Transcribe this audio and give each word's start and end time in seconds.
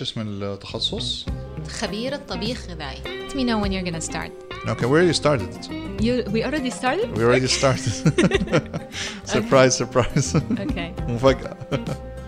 إيش 0.00 0.10
اسم 0.10 0.42
التخصص؟ 0.42 1.26
خبيرة 1.68 2.16
طبيخ 2.16 2.66
غذائي. 2.70 3.28
Let 3.28 3.32
me 3.32 3.44
know 3.44 3.58
when 3.62 3.70
you're 3.72 3.90
gonna 3.90 4.10
start. 4.10 4.30
Okay, 4.68 4.86
we 4.86 4.98
already 4.98 5.12
started. 5.12 5.50
You, 6.00 6.24
we 6.32 6.42
already 6.44 6.70
started? 6.70 7.16
We 7.16 7.24
already 7.24 7.46
started. 7.46 7.92
surprise, 9.34 9.76
surprise. 9.76 10.34
Okay. 10.34 10.90
مفاجأة. 11.08 11.56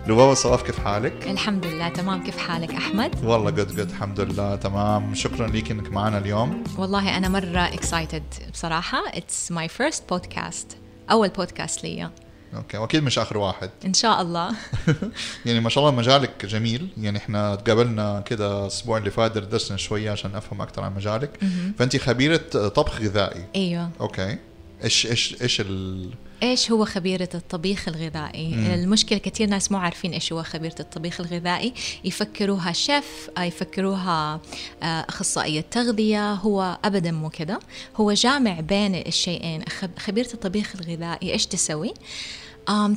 لبابة 0.07 0.33
صواف 0.33 0.63
كيف 0.63 0.79
حالك؟ 0.79 1.27
الحمد 1.27 1.65
لله 1.65 1.89
تمام 1.89 2.23
كيف 2.23 2.37
حالك 2.37 2.73
أحمد؟ 2.73 3.25
والله 3.25 3.49
جود 3.49 3.75
جود 3.75 3.89
الحمد 3.89 4.19
لله 4.19 4.55
تمام 4.55 5.15
شكرا 5.15 5.47
ليك 5.47 5.71
إنك 5.71 5.91
معنا 5.91 6.17
اليوم 6.17 6.63
والله 6.77 7.17
أنا 7.17 7.29
مرة 7.29 7.71
excited 7.71 8.51
بصراحة 8.51 9.11
It's 9.11 9.51
my 9.51 9.67
first 9.67 10.01
podcast 10.13 10.75
أول 11.11 11.29
بودكاست 11.29 11.83
لي 11.83 12.09
أوكي 12.55 12.77
وأكيد 12.77 13.03
مش 13.03 13.19
آخر 13.19 13.37
واحد. 13.37 13.69
إن 13.85 13.93
شاء 13.93 14.21
الله. 14.21 14.51
يعني 15.45 15.59
ما 15.59 15.69
شاء 15.69 15.83
الله 15.83 15.95
مجالك 15.97 16.45
جميل. 16.45 16.87
يعني 16.97 17.17
إحنا 17.17 17.55
تقابلنا 17.55 18.19
كده 18.25 18.61
الأسبوع 18.61 18.97
اللي 18.97 19.11
فات 19.11 19.37
درسنا 19.37 19.77
شوية 19.77 20.11
عشان 20.11 20.35
أفهم 20.35 20.61
أكثر 20.61 20.83
عن 20.83 20.95
مجالك. 20.95 21.39
فانت 21.79 21.97
خبيرة 21.97 22.37
طبخ 22.67 23.01
غذائي. 23.01 23.45
أيوه. 23.55 23.89
أوكي. 24.01 24.37
إيش 24.83 25.05
إيش 25.07 25.41
إيش 25.41 25.61
ال؟ 25.61 26.09
إيش 26.43 26.71
هو 26.71 26.85
خبيرة 26.85 27.29
الطبيخ 27.35 27.87
الغذائي؟ 27.87 28.47
مم. 28.55 28.65
المشكلة 28.73 29.17
كثير 29.17 29.49
ناس 29.49 29.71
مو 29.71 29.77
عارفين 29.77 30.13
إيش 30.13 30.33
هو 30.33 30.43
خبيرة 30.43 30.75
الطبيخ 30.79 31.21
الغذائي، 31.21 31.73
يفكروها 32.03 32.71
شيف، 32.71 33.29
آه، 33.37 33.41
يفكروها 33.43 34.39
آه، 34.83 35.05
أخصائية 35.09 35.61
تغذية، 35.61 36.33
هو 36.33 36.77
أبدا 36.85 37.11
مو 37.11 37.29
كده، 37.29 37.59
هو 37.95 38.11
جامع 38.13 38.59
بين 38.59 38.95
الشيئين، 38.95 39.63
خب- 39.79 39.99
خبيرة 39.99 40.33
الطبيخ 40.33 40.73
الغذائي 40.81 41.33
إيش 41.33 41.45
تسوي؟ 41.45 41.87
آم، 41.89 41.93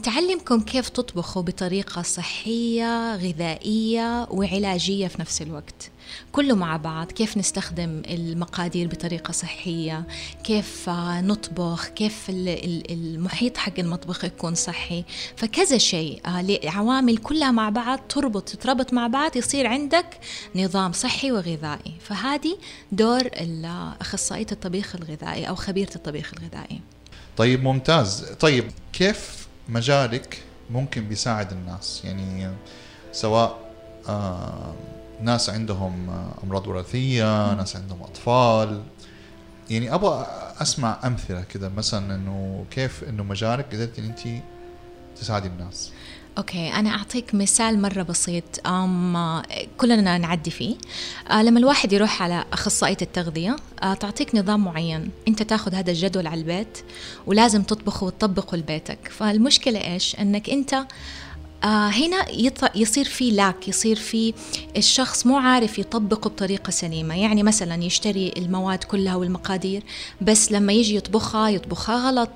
تعلمكم 0.02 0.60
كيف 0.60 0.88
تطبخوا 0.88 1.42
بطريقة 1.42 2.02
صحية 2.02 3.16
غذائية 3.16 4.26
وعلاجية 4.30 5.06
في 5.08 5.20
نفس 5.20 5.42
الوقت. 5.42 5.90
كله 6.32 6.54
مع 6.54 6.76
بعض 6.76 7.12
كيف 7.12 7.36
نستخدم 7.36 8.02
المقادير 8.10 8.88
بطريقة 8.88 9.32
صحية 9.32 10.04
كيف 10.44 10.88
آه، 10.88 11.20
نطبخ 11.20 11.86
كيف 11.88 12.30
ال- 12.30 12.48
ال- 12.48 12.90
المحيط 12.92 13.56
حق 13.56 13.78
المطبخ 13.78 14.24
يكون 14.24 14.54
صحي. 14.54 15.04
فكذا 15.36 15.78
شيء 15.78 16.20
آه، 16.26 16.58
عوامل 16.64 17.16
كلها 17.16 17.50
مع 17.50 17.68
بعض 17.68 17.98
تربط 18.08 18.48
تتربط 18.48 18.92
مع 18.92 19.06
بعض 19.06 19.36
يصير 19.36 19.66
عندك 19.66 20.06
نظام 20.56 20.92
صحي 20.92 21.32
وغذائي. 21.32 21.94
فهذه 22.00 22.56
دور 22.92 23.20
ال- 23.26 23.92
أخصائية 24.00 24.46
الطبيخ 24.52 24.94
الغذائي 24.96 25.48
أو 25.48 25.54
خبيرة 25.54 25.94
الطبيخ 25.96 26.32
الغذائي. 26.38 26.80
طيب 27.36 27.64
ممتاز. 27.64 28.24
طيب 28.40 28.70
كيف 28.92 29.46
مجالك 29.68 30.42
ممكن 30.70 31.08
بيساعد 31.08 31.52
الناس. 31.52 32.02
يعني 32.04 32.50
سواء 33.12 33.58
آه 34.08 34.74
ناس 35.22 35.50
عندهم 35.50 36.10
آه، 36.10 36.34
أمراض 36.44 36.66
وراثية 36.66 37.54
ناس 37.54 37.76
عندهم 37.76 38.02
أطفال. 38.02 38.82
يعني 39.70 39.94
أبغى 39.94 40.26
أسمع 40.62 40.98
أمثلة 41.04 41.42
كده 41.42 41.68
مثلا 41.68 42.14
إنه 42.14 42.64
كيف 42.70 43.04
إنه 43.04 43.22
مجالك 43.22 43.66
قدرتي 43.74 44.00
إن 44.00 44.06
انت 44.06 44.42
تساعدي 45.20 45.48
الناس. 45.48 45.92
أوكي 46.38 46.68
أنا 46.68 46.90
أعطيك 46.90 47.34
مثال 47.34 47.82
مرة 47.82 48.02
بسيط 48.02 48.66
أم 48.66 49.42
كلنا 49.78 50.18
نعدي 50.18 50.50
فيه. 50.50 50.76
آه 51.30 51.42
لما 51.42 51.58
الواحد 51.58 51.92
يروح 51.92 52.22
على 52.22 52.44
أخصائية 52.52 52.96
التغذية 53.02 53.56
آه 53.82 53.94
تعطيك 53.94 54.34
نظام 54.34 54.64
معين. 54.64 55.10
أنت 55.28 55.42
تاخذ 55.42 55.74
هذا 55.74 55.90
الجدول 55.90 56.26
على 56.26 56.40
البيت 56.40 56.78
ولازم 57.26 57.62
تطبخه 57.62 58.06
وتطبقه 58.06 58.56
لبيتك. 58.56 58.98
فالمشكلة 59.10 59.92
إيش؟ 59.92 60.16
إنك 60.16 60.50
أنت 60.50 60.86
آه 61.64 61.88
هنا 61.88 62.26
يصير 62.74 63.04
في 63.04 63.30
لاك 63.30 63.68
يصير 63.68 63.96
في 63.96 64.34
الشخص 64.76 65.26
مو 65.26 65.36
عارف 65.36 65.78
يطبقه 65.78 66.30
بطريقة 66.30 66.70
سليمة. 66.70 67.20
يعني 67.20 67.42
مثلا 67.42 67.84
يشتري 67.84 68.32
المواد 68.36 68.84
كلها 68.84 69.14
والمقادير 69.16 69.82
بس 70.20 70.52
لما 70.52 70.72
يجي 70.72 70.96
يطبخها 70.96 71.48
يطبخها 71.48 72.08
غلط 72.08 72.30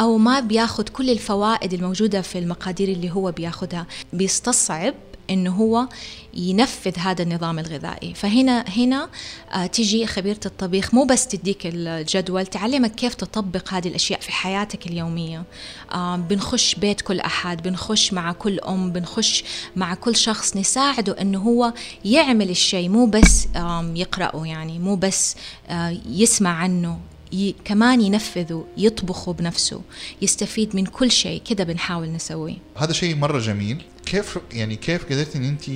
أو 0.00 0.18
ما 0.18 0.40
بياخد 0.40 0.88
كل 0.88 1.10
الفوائد 1.10 1.72
الموجودة 1.72 2.20
في 2.20 2.38
المقادير 2.38 2.88
اللي 2.88 3.10
هو 3.10 3.32
بياخدها. 3.32 3.86
بيستصعب 4.12 4.94
إنه 5.30 5.50
هو 5.50 5.88
ينفذ 6.34 6.98
هذا 6.98 7.22
النظام 7.22 7.58
الغذائي. 7.58 8.14
فهنا 8.14 8.64
هنا 8.68 9.08
آه 9.54 9.66
تيجي 9.66 10.06
خبيرة 10.06 10.40
الطبيخ 10.46 10.94
مو 10.94 11.04
بس 11.04 11.26
تديك 11.26 11.58
الجدول 11.64 12.46
تعلمك 12.46 12.94
كيف 12.94 13.14
تطبق 13.14 13.74
هذه 13.74 13.88
الأشياء 13.88 14.20
في 14.20 14.32
حياتك 14.32 14.86
اليومية. 14.86 15.44
آه 15.92 16.16
بنخش 16.16 16.74
بيت 16.74 17.00
كل 17.00 17.20
أحد 17.20 17.62
بنخش 17.62 18.12
مع 18.12 18.32
كل 18.32 18.60
أم 18.60 18.92
بنخش 18.92 19.44
مع 19.76 19.94
كل 19.94 20.16
شخص 20.16 20.56
نساعده 20.56 21.20
إنه 21.20 21.38
هو 21.38 21.72
يعمل 22.04 22.50
الشيء 22.50 22.88
مو 22.88 23.06
بس 23.06 23.48
يقرأه 23.94 24.46
يعني 24.46 24.78
مو 24.78 24.96
بس 24.96 25.36
آه 25.68 25.96
يسمع 26.08 26.50
عنه 26.50 26.98
ي... 27.32 27.54
كمان 27.64 28.00
ينفذه 28.00 28.64
يطبخه 28.76 29.32
بنفسه 29.32 29.80
يستفيد 30.22 30.76
من 30.76 30.86
كل 30.86 31.10
شيء. 31.10 31.42
كده 31.42 31.64
بنحاول 31.64 32.12
نسويه. 32.12 32.56
هذا 32.76 32.92
شيء 32.92 33.16
مرة 33.16 33.38
جميل. 33.38 33.82
كيف 34.12 34.38
يعني 34.52 34.76
كيف 34.76 35.04
قدرتي 35.04 35.38
إن 35.38 35.44
انت 35.44 35.68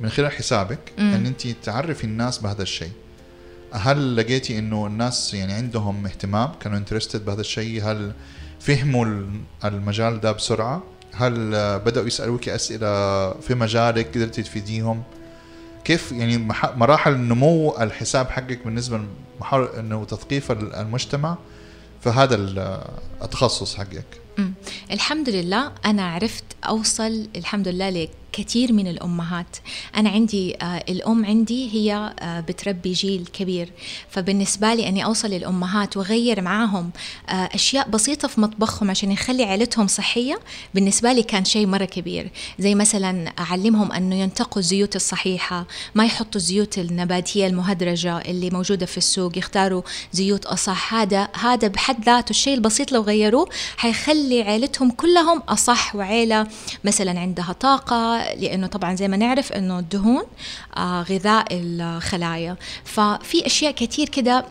من 0.00 0.08
خلال 0.08 0.32
حسابك 0.32 0.78
مم. 0.98 1.14
إن 1.14 1.26
انت 1.26 1.46
تعرفي 1.48 2.04
الناس 2.04 2.38
بهذا 2.38 2.62
الشيء؟ 2.62 2.90
هل 3.72 4.16
لقيتي 4.16 4.58
إنه 4.58 4.86
الناس 4.86 5.34
يعني 5.34 5.52
عندهم 5.52 6.06
اهتمام 6.06 6.52
كانوا 6.60 6.78
انترستد 6.78 7.24
بهذا 7.24 7.40
الشيء؟ 7.40 7.82
هل 7.84 8.12
فهموا 8.60 9.04
ال- 9.06 9.40
المجال 9.64 10.20
ده 10.20 10.32
بسرعة؟ 10.32 10.82
هل 11.14 11.54
آه، 11.54 11.76
بدأوا 11.76 12.06
يسالوك 12.06 12.48
أسئلة 12.48 13.32
في 13.40 13.54
مجالك 13.54 14.14
قدرتي 14.16 14.42
تفيديهم؟ 14.42 15.02
كيف 15.84 16.12
يعني 16.12 16.48
مراحل 16.76 17.16
نمو 17.16 17.76
الحساب 17.80 18.30
حقك 18.30 18.64
بالنسبة 18.64 19.00
لمحاولة 19.38 19.80
إنه 19.80 20.04
تثقيف 20.04 20.50
ال- 20.50 20.74
المجتمع 20.74 21.36
فهذا 22.00 22.34
ال- 22.34 22.80
التخصص 23.22 23.74
حقك؟ 23.74 24.04
الحمد 24.90 25.28
لله 25.28 25.72
أنا 25.84 26.02
عرفت 26.02 26.44
أوصل 26.64 27.28
الحمد 27.36 27.68
لله 27.68 28.08
لكثير 28.38 28.72
من 28.72 28.86
الأمهات. 28.86 29.56
أنا 29.96 30.10
عندي 30.10 30.56
آه 30.62 30.84
الأم 30.88 31.26
عندي 31.26 31.70
هي 31.72 32.14
آه 32.20 32.40
بتربي 32.40 32.92
جيل 32.92 33.26
كبير. 33.32 33.72
فبالنسبة 34.10 34.74
لي 34.74 34.88
أني 34.88 35.04
أوصل 35.04 35.28
للأمهات 35.28 35.96
وأغير 35.96 36.40
معاهم 36.40 36.90
آه 37.28 37.32
أشياء 37.32 37.88
بسيطة 37.88 38.28
في 38.28 38.40
مطبخهم 38.40 38.90
عشان 38.90 39.12
يخلي 39.12 39.44
عيلتهم 39.44 39.86
صحية 39.86 40.38
بالنسبة 40.74 41.12
لي 41.12 41.22
كان 41.22 41.44
شيء 41.44 41.66
مرة 41.66 41.84
كبير. 41.84 42.30
زي 42.58 42.74
مثلا 42.74 43.32
أعلمهم 43.38 43.92
أنه 43.92 44.14
ينتقوا 44.14 44.58
الزيوت 44.58 44.96
الصحيحة 44.96 45.66
ما 45.94 46.04
يحطوا 46.04 46.40
الزيوت 46.40 46.78
النباتية 46.78 47.46
المهدرجة 47.46 48.18
اللي 48.18 48.50
موجودة 48.50 48.86
في 48.86 48.98
السوق 48.98 49.38
يختاروا 49.38 49.82
زيوت 50.12 50.46
أصح. 50.46 50.94
هذا 50.94 51.28
هذا 51.34 51.68
بحد 51.68 52.04
ذاته 52.04 52.30
الشيء 52.30 52.54
البسيط 52.54 52.92
لو 52.92 53.02
غيروه 53.02 53.48
حيخلي 53.76 54.25
عيلتهم 54.32 54.90
كلهم 54.90 55.38
أصح 55.48 55.96
وعيلة 55.96 56.46
مثلا 56.84 57.20
عندها 57.20 57.52
طاقة 57.60 58.32
لأنه 58.34 58.66
طبعا 58.66 58.94
زي 58.94 59.08
ما 59.08 59.16
نعرف 59.16 59.52
أنه 59.52 59.78
الدهون 59.78 60.22
آه 60.76 61.02
غذاء 61.02 61.46
الخلايا. 61.50 62.56
ففي 62.84 63.46
أشياء 63.46 63.72
كتير 63.72 64.08
كده 64.08 64.44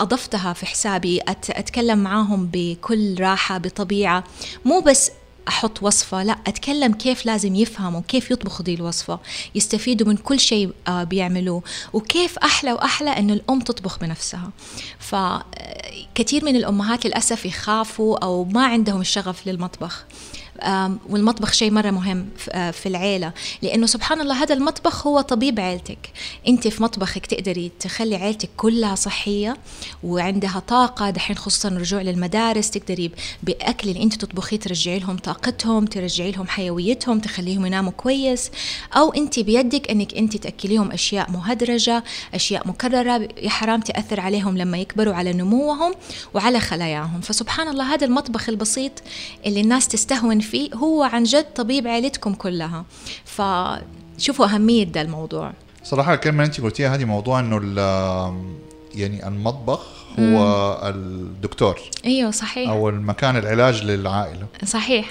أضفتها 0.00 0.52
في 0.52 0.66
حسابي 0.66 1.20
أت- 1.20 1.50
أتكلم 1.50 1.98
معاهم 1.98 2.48
بكل 2.52 3.16
راحة 3.20 3.58
بطبيعة. 3.58 4.24
مو 4.64 4.80
بس 4.80 5.10
أحط 5.48 5.82
وصفة 5.82 6.22
لا 6.22 6.38
أتكلم 6.46 6.92
كيف 6.92 7.26
لازم 7.26 7.54
يفهموا 7.54 8.00
كيف 8.08 8.30
يطبخوا 8.30 8.64
دي 8.64 8.74
الوصفة 8.74 9.20
يستفيدوا 9.54 10.06
من 10.08 10.16
كل 10.16 10.40
شيء 10.40 10.70
آه، 10.88 11.04
بيعملوه 11.04 11.62
وكيف 11.92 12.38
أحلى 12.38 12.72
وأحلى 12.72 13.10
إنه 13.10 13.32
الأم 13.32 13.60
تطبخ 13.60 13.98
بنفسها. 13.98 14.50
فكثير 14.98 16.44
من 16.44 16.56
الأمهات 16.56 17.06
للأسف 17.06 17.46
يخافوا 17.46 18.18
أو 18.18 18.44
ما 18.44 18.66
عندهم 18.66 19.00
الشغف 19.00 19.46
للمطبخ. 19.46 20.04
والمطبخ 21.08 21.52
شيء 21.52 21.70
مرة 21.70 21.90
مهم 21.90 22.28
آه، 22.50 22.70
في 22.70 22.86
العيلة. 22.88 23.32
لأنه 23.62 23.86
سبحان 23.86 24.20
الله 24.20 24.42
هذا 24.42 24.54
المطبخ 24.54 25.06
هو 25.06 25.20
طبيب 25.20 25.60
عيلتك. 25.60 26.10
أنت 26.48 26.68
في 26.68 26.82
مطبخك 26.82 27.26
تقدري 27.26 27.70
تخلي 27.80 28.16
عيلتك 28.16 28.48
كلها 28.56 28.94
صحية 28.94 29.56
وعندها 30.04 30.62
طاقة 30.68 31.10
دحين 31.10 31.36
خصوصا 31.36 31.68
الرجوع 31.68 32.02
للمدارس 32.02 32.70
تقدري 32.70 33.08
ب- 33.08 33.12
بأكل 33.42 33.88
اللي 33.88 34.02
أنت 34.02 34.14
تطبخيه 34.14 34.56
ترجعي 34.58 34.98
لهم 34.98 35.16
طاقتهم 35.16 35.84
ترجعي 35.84 36.30
لهم 36.30 36.46
حيويتهم 36.46 37.20
تخليهم 37.20 37.66
يناموا 37.66 37.92
كويس. 37.92 38.50
أو 38.96 39.12
أنت 39.12 39.38
بيدك 39.40 39.90
أنك 39.90 40.14
أنت 40.14 40.36
تأكليهم 40.36 40.92
أشياء 40.92 41.30
مهدرجة 41.30 42.04
أشياء 42.34 42.68
مكررة 42.68 43.28
يا 43.42 43.50
حرام 43.50 43.80
تأثر 43.80 44.20
عليهم 44.20 44.58
لما 44.58 44.78
يكبروا 44.78 45.14
على 45.14 45.32
نموهم 45.32 45.94
وعلى 46.34 46.60
خلاياهم. 46.60 47.20
فسبحان 47.20 47.68
الله 47.68 47.94
هذا 47.94 48.06
المطبخ 48.06 48.48
البسيط 48.48 48.92
اللي 49.46 49.60
الناس 49.60 49.88
تستهون 49.88 50.40
فيه 50.50 50.74
هو 50.74 51.02
عن 51.02 51.22
جد 51.22 51.44
طبيب 51.54 51.86
عيلتكم 51.86 52.34
كلها. 52.34 52.84
فشوفوا 53.24 54.46
أهمية 54.46 54.84
ده 54.84 55.00
الموضوع. 55.02 55.52
صراحة 55.84 56.14
الكلمة 56.14 56.44
انت 56.44 56.60
قلتيها 56.60 56.94
هذه 56.94 57.04
موضوع 57.04 57.40
إنه 57.40 57.60
ال- 57.62 58.58
يعني 58.94 59.28
المطبخ 59.28 59.80
هو 60.18 60.80
الدكتور. 60.84 61.80
أيوه 62.04 62.30
صحيح. 62.30 62.70
أو 62.70 62.88
المكان 62.88 63.36
العلاج 63.36 63.84
للعائلة. 63.84 64.46
صحيح. 64.64 65.10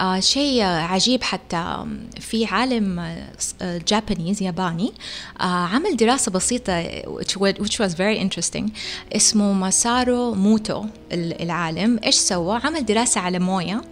آه 0.00 0.20
شيء 0.20 0.62
عجيب 0.62 1.22
حتى 1.22 1.84
في 2.20 2.46
عالم 2.46 3.14
Japanese 3.62 4.42
ياباني 4.42 4.92
آه 5.40 5.44
عمل 5.44 5.96
دراسة 5.96 6.32
بسيطة 6.32 6.84
which, 7.02 7.80
was 7.80 7.94
very 7.94 8.18
interesting 8.18 8.70
اسمه 9.16 9.52
ماسارو 9.52 10.34
موتو 10.34 10.84
العالم. 11.12 12.00
إيش 12.04 12.14
سوى؟ 12.14 12.60
عمل 12.64 12.84
دراسة 12.84 13.20
على 13.20 13.38
موية 13.38 13.82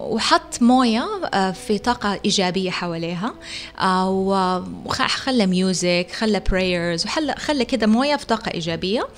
وحط 0.00 0.62
موية 0.62 1.06
آه، 1.34 1.50
في 1.50 1.78
طاقة 1.78 2.20
إيجابية 2.24 2.70
حواليها 2.70 3.34
آه، 3.80 4.10
وخلى 4.84 5.46
music 5.46 6.06
خلى 6.18 6.42
prayers 6.50 7.04
وخلى 7.06 7.34
خلى 7.38 7.64
كده 7.64 7.86
موية 7.86 8.16
في 8.16 8.26
طاقة 8.26 8.50
إيجابية. 8.54 9.08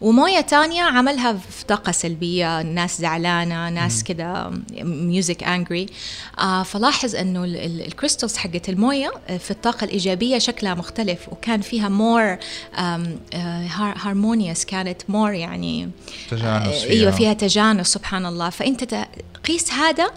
وموية 0.00 0.40
تانية 0.40 0.82
عملها 0.82 1.32
في 1.32 1.64
طاقة 1.64 1.92
سلبية 1.92 2.62
ناس 2.62 3.00
زعلانة 3.00 3.68
ناس 3.70 4.04
كده 4.04 4.50
music 5.06 5.42
angry 5.42 5.86
فلاحظ 6.64 7.14
إنه 7.14 7.44
ال 7.44 7.54
crystals 7.54 8.36
حقت 8.36 8.68
الموية 8.68 9.12
آه، 9.28 9.36
في 9.36 9.50
الطاقة 9.50 9.84
الإيجابية 9.84 10.38
شكلها 10.38 10.74
مختلف 10.74 11.28
وكان 11.28 11.60
فيها 11.60 11.88
more 11.88 12.36
harmonious 13.74 14.64
كانت 14.64 15.02
more 15.08 15.32
يعني 15.32 15.90
تجانس 16.30 16.74
فيها. 16.74 16.90
إيوه 16.90 17.10
فيها 17.10 17.32
تجانس 17.32 17.88
سبحان 17.88 18.26
الله 18.26 18.50
فأنت 18.50 19.06
قيس 19.44 19.72
هذا 19.72 20.10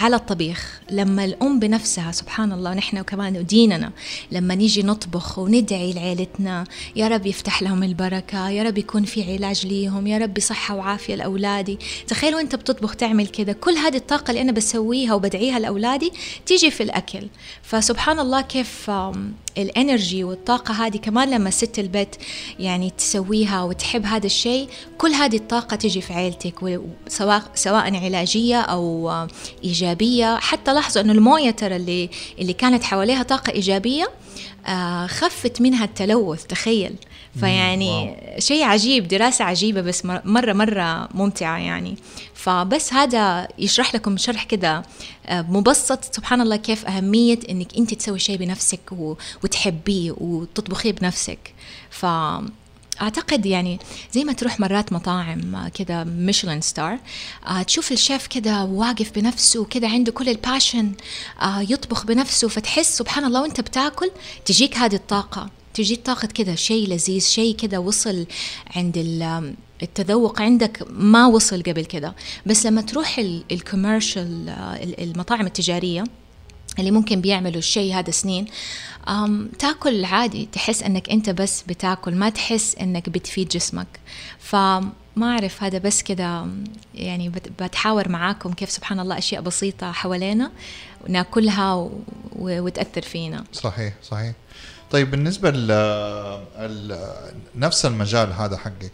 على 0.00 0.16
الطبيخ 0.16 0.80
لما 0.90 1.24
الأم 1.24 1.58
بنفسها 1.58 2.12
سبحان 2.12 2.52
الله 2.52 2.74
نحن 2.74 2.98
وكمان 2.98 3.46
ديننا 3.46 3.92
لما 4.30 4.54
نيجي 4.54 4.82
نطبخ 4.82 5.38
وندعي 5.38 5.92
لعيلتنا 5.92 6.64
يا 6.96 7.08
رب 7.08 7.26
يفتح 7.26 7.62
لهم 7.62 7.82
البركة 7.82 8.50
يا 8.50 8.62
رب 8.62 8.78
يكون 8.78 9.04
في 9.04 9.32
علاج 9.32 9.66
ليهم 9.66 10.06
يا 10.06 10.18
رب 10.18 10.38
صحة 10.38 10.74
وعافية 10.74 11.14
لأولادي. 11.14 11.78
تخيلوا 12.06 12.40
أنت 12.40 12.54
بتطبخ 12.54 12.96
تعمل 12.96 13.26
كذا 13.26 13.52
كل 13.52 13.72
هذه 13.72 13.96
الطاقة 13.96 14.30
اللي 14.30 14.40
أنا 14.42 14.52
بسويها 14.52 15.14
وبدعيها 15.14 15.58
لأولادي 15.58 16.12
تيجي 16.46 16.70
في 16.70 16.82
الأكل. 16.82 17.28
فسبحان 17.62 18.18
الله 18.18 18.40
كيف 18.40 18.90
الإنرجي 19.58 20.24
والطاقة 20.24 20.74
هذه 20.74 20.96
كمان 20.96 21.30
لما 21.30 21.50
ست 21.50 21.78
البيت 21.78 22.16
يعني 22.58 22.90
تسويها 22.90 23.62
وتحب 23.62 24.06
هذا 24.06 24.26
الشيء 24.26 24.68
كل 24.98 25.10
هذه 25.10 25.36
الطاقة 25.36 25.76
تجي 25.76 26.00
في 26.00 26.12
عيلتك 26.12 26.80
سواء 27.08 27.42
سواء 27.54 27.96
علاجية 27.96 28.60
أو 28.60 29.12
إيجابية. 29.64 30.36
حتى 30.36 30.72
لاحظوا 30.72 31.02
إنه 31.02 31.12
الموية 31.12 31.50
ترى 31.50 31.76
اللي 31.76 32.10
اللي 32.38 32.52
كانت 32.52 32.82
حواليها 32.82 33.22
طاقة 33.22 33.52
إيجابية 33.52 34.10
آه 34.66 35.06
خفت 35.06 35.60
منها 35.60 35.84
التلوث 35.84 36.46
تخيل. 36.46 36.94
فيعني 37.40 38.16
شيء 38.38 38.64
عجيب 38.64 39.08
دراسة 39.08 39.44
عجيبة 39.44 39.80
بس 39.80 40.04
مرة 40.04 40.52
مرة 40.52 41.08
ممتعة 41.14 41.58
يعني. 41.58 41.96
فبس 42.34 42.92
هذا 42.92 43.48
يشرح 43.58 43.94
لكم 43.94 44.16
شرح 44.16 44.44
كده 44.44 44.82
آه، 45.26 45.42
مبسط. 45.42 46.14
سبحان 46.14 46.40
الله 46.40 46.56
كيف 46.56 46.86
أهمية 46.86 47.38
إنك 47.50 47.76
أنت 47.78 47.94
تسوي 47.94 48.18
شيء 48.18 48.36
بنفسك 48.36 48.80
وتحبيه 49.44 50.14
وتطبخيه 50.18 50.92
بنفسك. 50.92 51.54
ف 51.90 52.06
أعتقد 53.02 53.46
يعني 53.46 53.78
زي 54.12 54.24
ما 54.24 54.32
تروح 54.32 54.60
مرات 54.60 54.92
مطاعم 54.92 55.68
كده 55.68 56.04
ميشلان 56.04 56.60
ستار 56.60 56.98
آه 57.46 57.62
تشوف 57.62 57.92
الشيف 57.92 58.26
كده 58.26 58.64
واقف 58.64 59.10
بنفسه 59.14 59.64
كده 59.64 59.88
عنده 59.88 60.12
كل 60.12 60.28
ال 60.28 60.36
passion 60.36 60.92
آه 61.42 61.60
يطبخ 61.60 62.06
بنفسه 62.06 62.48
فتحس 62.48 62.98
سبحان 62.98 63.24
الله 63.24 63.42
وأنت 63.42 63.60
بتاكل 63.60 64.10
تجيك 64.44 64.76
هذه 64.76 64.94
الطاقة. 64.94 65.50
تجي 65.74 65.96
طاقة 65.96 66.28
كده 66.28 66.54
شيء 66.54 66.88
لذيذ 66.88 67.22
شيء 67.22 67.56
كده 67.56 67.80
وصل 67.80 68.26
عند 68.76 68.98
التذوق 69.82 70.42
عندك 70.42 70.86
ما 70.90 71.26
وصل 71.26 71.62
قبل 71.62 71.84
كده 71.84 72.14
بس 72.46 72.66
لما 72.66 72.82
تروح 72.82 73.18
ال 73.52 73.61
commercial 73.61 74.48
المطاعم 74.98 75.46
التجارية 75.46 76.04
اللي 76.78 76.90
ممكن 76.90 77.20
بيعملوا 77.20 77.58
الشيء 77.58 77.94
هذا 77.94 78.10
سنين 78.10 78.46
تاكل 79.58 80.04
عادي 80.04 80.48
تحس 80.52 80.82
إنك 80.82 81.10
أنت 81.10 81.30
بس 81.30 81.62
بتاكل 81.62 82.14
ما 82.14 82.30
تحس 82.30 82.76
إنك 82.76 83.08
بتفيد 83.08 83.48
جسمك. 83.48 83.86
فما 84.38 84.92
أعرف 85.22 85.62
هذا 85.62 85.78
بس 85.78 86.02
كده 86.02 86.46
يعني 86.94 87.28
بتحاور 87.60 88.08
معاكم 88.08 88.52
كيف 88.52 88.70
سبحان 88.70 89.00
الله 89.00 89.18
أشياء 89.18 89.42
بسيطة 89.42 89.92
حوالينا 89.92 90.50
ناكلها 91.08 91.90
وتأثر 92.36 93.02
فينا. 93.02 93.44
صحيح 93.52 93.94
صحيح. 94.02 94.32
طيب 94.90 95.10
بالنسبة 95.10 95.50
ل 95.50 95.70
نفس 97.56 97.86
المجال 97.86 98.32
هذا 98.32 98.56
حقك 98.56 98.92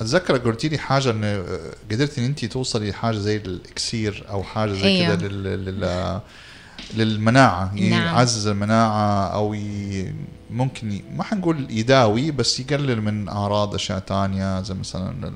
أتذكر 0.00 0.36
قلتي 0.36 0.68
لي 0.68 0.78
حاجة 0.78 1.10
إن 1.10 1.44
قدرتي 1.90 2.20
إن 2.20 2.24
أنت 2.26 2.44
توصلي 2.44 2.90
لحاجة 2.90 3.16
زي 3.16 3.36
الإكسير 3.36 4.26
أو 4.30 4.42
حاجة 4.42 4.72
زي 4.72 4.88
أيوه. 4.88 5.14
كده 5.16 5.28
لل, 5.28 5.64
لل 5.64 6.20
للمناعة 6.94 7.74
نعم. 7.74 7.76
يعزز 7.78 8.46
المناعة 8.46 9.26
أو 9.26 9.54
ي... 9.54 10.14
ممكن 10.50 10.92
ي... 10.92 11.04
ما 11.12 11.24
حنقول 11.24 11.66
يداوي 11.70 12.30
بس 12.30 12.60
يقلل 12.60 13.00
من 13.00 13.28
أعراض 13.28 13.74
أشياء 13.74 13.98
تانية 13.98 14.62
زي 14.62 14.74
مثلا 14.74 15.32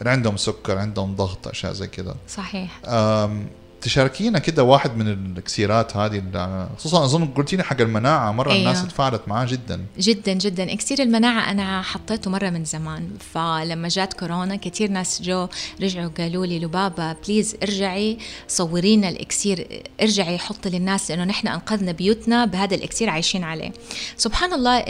اللي 0.00 0.10
عندهم 0.10 0.36
سكر 0.36 0.78
عندهم 0.78 1.16
ضغط 1.16 1.48
أشياء 1.48 1.72
زي 1.72 1.86
كده 1.86 2.14
صحيح 2.28 2.80
تشاركينا 3.80 4.38
كده 4.38 4.62
واحد 4.64 4.96
من 4.96 5.08
الإكسيرات 5.08 5.96
هذه 5.96 6.22
خصوصا 6.78 7.04
أظن 7.04 7.26
قلتي 7.26 7.56
لي 7.56 7.62
حق 7.62 7.80
المناعة 7.80 8.32
مرة 8.32 8.52
أيوه. 8.52 8.60
الناس 8.60 8.86
تفاعلت 8.86 9.22
معاه 9.26 9.46
جدا. 9.46 9.84
جدا 9.98 10.32
جدا. 10.32 10.72
إكسير 10.72 11.02
المناعة 11.02 11.50
أنا 11.50 11.82
حطيته 11.82 12.30
مرة 12.30 12.50
من 12.50 12.64
زمان 12.64 13.10
فلما 13.34 13.88
جات 13.88 14.12
كورونا 14.12 14.56
كثير 14.56 14.90
ناس 14.90 15.22
جو 15.22 15.48
رجعوا 15.82 16.10
قالوا 16.18 16.46
لي 16.46 16.58
لبابة 16.58 17.16
please 17.26 17.56
ارجعي 17.62 18.18
صورينا 18.48 19.08
الإكسير 19.08 19.82
ارجعي 20.02 20.38
حطي 20.38 20.70
للناس 20.70 21.10
لأنه 21.10 21.24
نحن 21.24 21.48
أنقذنا 21.48 21.92
بيوتنا 21.92 22.44
بهذا 22.44 22.74
الإكسير 22.74 23.10
عايشين 23.10 23.44
عليه. 23.44 23.72
سبحان 24.16 24.52
الله 24.52 24.84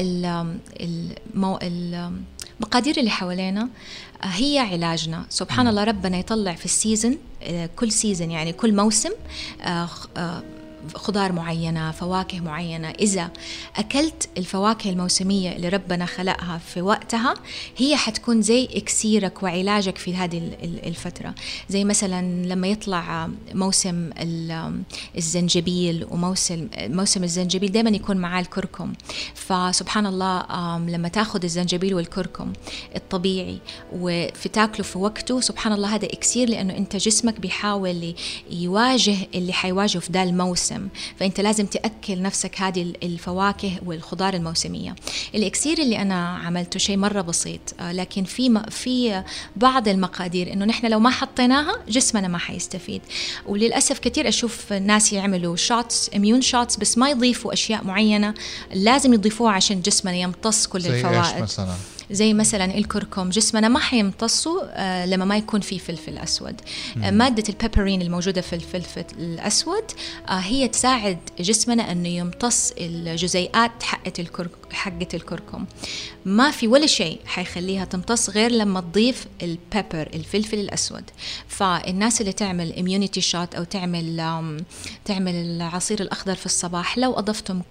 المو... 1.34 1.58
المقادير 2.60 2.96
اللي 2.98 3.10
حوالينا 3.10 3.68
هي 4.22 4.58
علاجنا. 4.58 5.24
سبحان 5.28 5.68
الله 5.68 5.84
ربنا 5.84 6.18
يطلع 6.18 6.54
في 6.54 6.64
ال 6.64 6.72
season 6.72 7.18
آه، 7.42 7.70
كل 7.76 7.92
season 7.92 8.30
يعني 8.30 8.52
كل 8.52 8.74
موسم 8.74 9.10
آه، 9.62 9.88
آه، 10.16 10.42
خضار 10.94 11.32
معينة 11.32 11.90
فواكه 11.90 12.40
معينة. 12.40 12.88
إذا 12.90 13.30
أكلت 13.76 14.28
الفواكه 14.38 14.90
الموسمية 14.90 15.52
اللي 15.56 15.68
ربنا 15.68 16.06
خلقها 16.06 16.58
في 16.58 16.82
وقتها 16.82 17.34
هي 17.76 17.96
حتكون 17.96 18.42
زي 18.42 18.68
إكسيرك 18.74 19.42
وعلاجك 19.42 19.98
في 19.98 20.16
هذه 20.16 20.50
الفترة. 20.62 21.34
زي 21.68 21.84
مثلا 21.84 22.46
لما 22.46 22.66
يطلع 22.68 23.28
موسم 23.54 24.10
الزنجبيل 25.16 26.06
وموسم 26.10 26.68
موسم 26.78 27.24
الزنجبيل 27.24 27.72
دائما 27.72 27.90
يكون 27.90 28.16
معاه 28.16 28.40
الكركم. 28.40 28.92
فسبحان 29.34 30.06
الله 30.06 30.46
لما 30.78 31.08
تاخذ 31.08 31.44
الزنجبيل 31.44 31.94
والكركم 31.94 32.52
الطبيعي 32.96 33.58
وفي 33.92 34.48
تاكله 34.48 34.84
في 34.84 34.98
وقته 34.98 35.40
سبحان 35.40 35.72
الله 35.72 35.94
هذا 35.94 36.06
إكسير 36.06 36.48
لأنه 36.48 36.76
أنت 36.76 36.96
جسمك 36.96 37.40
بيحاول 37.40 38.14
يواجه 38.50 39.16
اللي 39.34 39.52
حيواجهه 39.52 40.00
في 40.00 40.12
ذا 40.12 40.22
الموسم. 40.22 40.77
الموسم 40.78 40.88
فأنت 41.18 41.40
لازم 41.40 41.66
تأكل 41.66 42.22
نفسك 42.22 42.60
هذه 42.60 42.92
الفواكه 43.02 43.72
والخضار 43.86 44.34
الموسمية. 44.34 44.94
الإكسير 45.34 45.78
اللي 45.78 46.02
أنا 46.02 46.28
عملته 46.28 46.78
شيء 46.78 46.96
مرة 46.96 47.20
بسيط 47.20 47.60
آه، 47.80 47.92
لكن 47.92 48.24
في 48.24 48.62
في 48.70 49.22
بعض 49.56 49.88
المقادير 49.88 50.52
إنه 50.52 50.64
نحن 50.64 50.86
لو 50.86 50.98
ما 50.98 51.10
حطيناها 51.10 51.78
جسمنا 51.88 52.28
ما 52.28 52.38
حيستفيد. 52.38 53.02
وللأسف 53.46 53.98
كثير 53.98 54.28
أشوف 54.28 54.72
ناس 54.72 55.12
يعملوا 55.12 55.56
shots 55.56 56.10
immune 56.16 56.42
shots 56.42 56.76
بس 56.76 56.98
ما 56.98 57.10
يضيفوا 57.10 57.52
أشياء 57.52 57.84
معينة 57.84 58.34
لازم 58.74 59.12
يضيفوها 59.12 59.52
عشان 59.52 59.80
جسمنا 59.80 60.16
يمتص 60.16 60.66
كل 60.66 60.86
الفوائد. 60.86 61.42
مثلا؟ 61.42 61.74
زي 62.10 62.34
مثلا 62.34 62.64
الكركم 62.78 63.30
جسمنا 63.30 63.68
ما 63.68 63.78
حيمتصه 63.78 64.64
آه، 64.64 65.06
لما 65.06 65.24
ما 65.24 65.36
يكون 65.36 65.60
في 65.60 65.78
فلفل 65.78 66.18
أسود. 66.18 66.60
آه، 67.02 67.10
مادة 67.10 67.42
البيبرين 67.48 68.02
الموجودة 68.02 68.40
في 68.40 68.52
الفلفل 68.52 69.04
الأسود 69.18 69.84
آه، 70.28 70.32
هي 70.32 70.68
تساعد 70.68 71.18
جسمنا 71.40 71.92
إنه 71.92 72.08
يمتص 72.08 72.72
الجزيئات 72.78 73.82
حقت 73.82 74.20
الكركم 74.20 74.58
حقة 74.72 75.08
الكركم. 75.14 75.64
ما 76.24 76.50
في 76.50 76.68
ولا 76.68 76.86
شيء 76.86 77.20
حيخليها 77.26 77.84
تمتص 77.84 78.30
غير 78.30 78.50
لما 78.50 78.80
تضيف 78.80 79.26
ال 79.42 79.52
pepper 79.52 80.08
الفلفل 80.14 80.58
الأسود. 80.58 81.04
فالناس 81.48 82.20
اللي 82.20 82.32
تعمل 82.32 82.72
immunity 82.72 83.20
shot 83.20 83.54
أو 83.54 83.64
تعمل 83.64 84.16
تعمل 85.04 85.34
العصير 85.34 86.00
الأخضر 86.00 86.34
في 86.34 86.46
الصباح 86.46 86.98
لو 86.98 87.12
أضفتم 87.12 87.62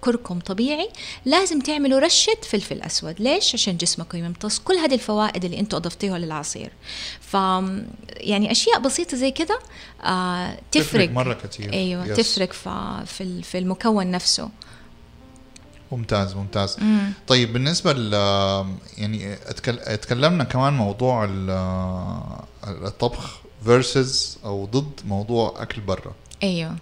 كركم 0.00 0.38
طبيعي 0.38 0.88
لازم 1.24 1.60
تعملوا 1.60 2.00
رشة 2.00 2.36
فلفل 2.42 2.82
أسود. 2.82 3.20
ليش؟ 3.20 3.54
عشان 3.54 3.76
جسمكم 3.80 4.18
يمتص 4.18 4.58
كل 4.58 4.74
هذه 4.74 4.94
الفوائد 4.94 5.44
اللي 5.44 5.60
أنتم 5.60 5.76
أضفتيها 5.76 6.18
للعصير. 6.18 6.72
ف 7.20 7.34
يعني 7.34 8.50
أشياء 8.50 8.78
بسيطة 8.80 9.16
زي 9.16 9.30
كده 9.30 9.58
آه 10.04 10.58
تفرق, 10.72 10.84
تفرق 10.84 11.10
مرة 11.10 11.34
كثير 11.34 11.72
أيوة 11.72 12.06
yes. 12.06 12.16
تفرق 12.16 12.52
في 12.52 13.42
في 13.42 13.58
المكون 13.58 14.10
نفسه. 14.10 14.48
ممتاز 15.92 16.34
ممتاز. 16.34 16.76
مم. 16.80 17.12
طيب 17.26 17.52
بالنسبة 17.52 17.92
ل 17.92 18.12
يعني 18.98 19.36
اتكلمنا 19.66 20.44
كمان 20.44 20.72
موضوع 20.72 21.28
الطبخ 22.64 23.40
فيرسز 23.64 24.38
أو 24.44 24.64
ضد 24.64 25.00
موضوع 25.04 25.54
أكل 25.62 25.80
برا. 25.80 26.14
أيوه. 26.42 26.76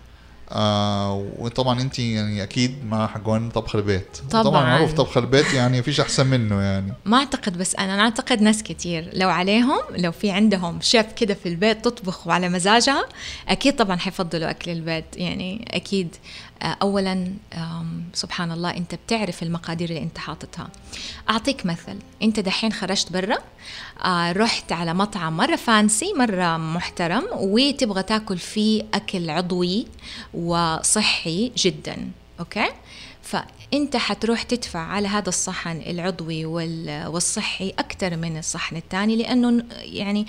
آه 0.50 1.26
وطبعا 1.38 1.81
أنت 1.81 1.99
يعني 1.99 2.43
أكيد 2.43 2.85
مع 2.85 3.07
حقون 3.07 3.50
طبخ 3.50 3.76
البيت. 3.76 4.17
طبعاً. 4.31 4.43
طبعا 4.43 4.64
معروف 4.64 4.93
طبخ 4.93 5.17
البيت 5.17 5.55
يعني 5.55 5.83
فيش 5.83 6.00
أحسن 6.00 6.26
منه 6.26 6.61
يعني. 6.62 6.93
ما 7.05 7.17
أعتقد 7.17 7.59
بس 7.59 7.75
أنا 7.76 7.95
أنا 7.95 8.02
أعتقد 8.02 8.43
ناس 8.43 8.62
كتير 8.62 9.11
لو 9.12 9.28
عليهم 9.28 9.78
لو 9.97 10.12
في 10.12 10.31
عندهم 10.31 10.81
شيف 10.81 11.12
كده 11.12 11.35
في 11.35 11.49
البيت 11.49 11.85
تطبخ 11.85 12.26
وعلى 12.26 12.49
مزاجها 12.49 13.05
أكيد 13.49 13.76
طبعا 13.76 13.97
حيفضلوا 13.97 14.50
أكل 14.50 14.71
البيت 14.71 15.05
يعني 15.17 15.64
أكيد. 15.71 16.17
اولا 16.62 17.32
آم، 17.54 18.04
سبحان 18.14 18.52
الله 18.52 18.76
أنت 18.76 18.94
بتعرف 18.94 19.42
المقادير 19.42 19.88
اللي 19.88 20.02
أنت 20.02 20.18
حاططها. 20.18 20.68
أعطيك 21.30 21.66
مثل. 21.66 21.98
أنت 22.22 22.40
دحين 22.40 22.72
خرجت 22.72 23.12
برا 23.12 23.38
آه، 24.04 24.32
رحت 24.32 24.72
على 24.72 24.94
مطعم 24.94 25.36
مرة 25.36 25.56
fancy 25.56 26.12
مرة 26.12 26.56
محترم 26.56 27.24
وتبغى 27.34 28.02
تاكل 28.02 28.38
فيه 28.38 28.82
أكل 28.94 29.30
عضوي 29.30 29.86
وصحي 30.34 31.52
جدا. 31.56 32.10
أوكي؟ 32.40 32.68
فأنت 33.22 33.96
حتروح 33.96 34.42
تدفع 34.42 34.80
على 34.80 35.08
هذا 35.08 35.28
الصحن 35.28 35.80
العضوي 35.86 36.44
وال- 36.44 37.06
والصحي 37.06 37.68
أكثر 37.78 38.16
من 38.16 38.38
الصحن 38.38 38.76
الثاني 38.76 39.16
لأنه 39.16 39.64
يعني 39.70 40.26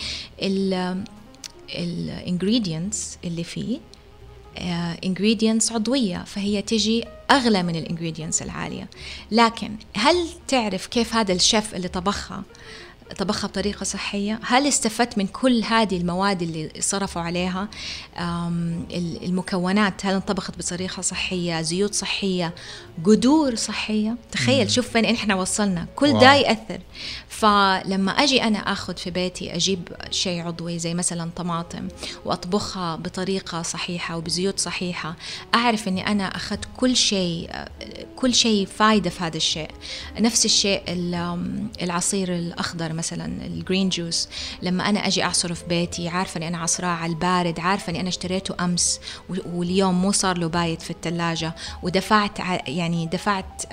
ال 1.69 1.81
ingredients 1.81 3.17
اللي 3.23 3.43
فيه 3.43 3.79
ingredients 5.03 5.71
عضوية 5.71 6.23
فهي 6.23 6.61
تجي 6.61 7.05
أغلى 7.31 7.63
من 7.63 7.75
الانجريدينتس 7.75 8.41
العالية. 8.41 8.89
لكن 9.31 9.71
هل 9.95 10.27
تعرف 10.47 10.87
كيف 10.87 11.13
هذا 11.15 11.33
الشيف 11.33 11.75
اللي 11.75 11.87
طبخها؟ 11.87 12.43
طبخها 13.17 13.47
بطريقة 13.47 13.83
صحية. 13.83 14.39
هل 14.43 14.67
استفدت 14.67 15.17
من 15.17 15.27
كل 15.27 15.63
هذه 15.63 15.97
المواد 15.97 16.41
اللي 16.41 16.71
صرفوا 16.79 17.21
عليها؟ 17.21 17.67
المكونات 19.23 20.05
هل 20.05 20.13
انطبخت 20.13 20.57
بطريقة 20.57 21.01
صحية؟ 21.01 21.61
زيوت 21.61 21.93
صحية؟ 21.93 22.55
قدور 23.05 23.55
صحية؟ 23.55 24.15
تخيل 24.31 24.71
شوف 24.71 24.87
فين 24.89 25.05
إحنا 25.05 25.35
وصلنا. 25.35 25.87
كل. 25.95 26.19
ده 26.19 26.33
يأثر. 26.33 26.79
فلما 27.29 28.11
أجي 28.11 28.43
أنا 28.43 28.57
أخذ 28.59 28.97
في 28.97 29.11
بيتي 29.11 29.55
أجيب 29.55 29.87
شيء 30.11 30.41
عضوي 30.41 30.79
زي 30.79 30.93
مثلا 30.93 31.29
طماطم 31.35 31.87
وأطبخها 32.25 32.95
بطريقة 32.95 33.61
صحيحة 33.61 34.17
وبزيوت 34.17 34.59
صحيحة 34.59 35.15
أعرف 35.55 35.87
أني 35.87 36.07
أنا 36.07 36.23
أخذت 36.35 36.65
كل 36.77 36.95
شيء 36.95 37.49
كل 38.15 38.33
شيء 38.33 38.65
فايدة 38.65 39.09
في 39.09 39.23
هذا 39.23 39.37
الشيء. 39.37 39.69
نفس 40.19 40.45
الشيء 40.45 40.81
ال- 40.87 41.67
العصير 41.81 42.35
الأخضر 42.35 42.93
مثلا 42.99 43.25
ال 43.45 43.52
green 43.52 43.89
juice 43.89 44.29
لما 44.61 44.89
أنا 44.89 45.07
أجي 45.07 45.23
أعصره 45.23 45.53
في 45.53 45.63
بيتي 45.69 46.09
عارفة 46.09 46.37
أني 46.37 46.47
أنا 46.47 46.57
عصراه 46.57 46.87
على 46.87 47.09
البارد 47.13 47.59
عارفة 47.59 47.89
أني 47.89 47.99
أنا 47.99 48.09
اشتريته 48.09 48.55
أمس 48.65 48.99
و- 49.29 49.33
واليوم 49.59 50.01
مو 50.01 50.11
صار 50.11 50.37
له 50.37 50.47
بايت 50.47 50.81
في 50.81 50.89
الثلاجة 50.91 51.55
ودفعت 51.83 52.39
يعني 52.67 53.05
دفعت 53.05 53.63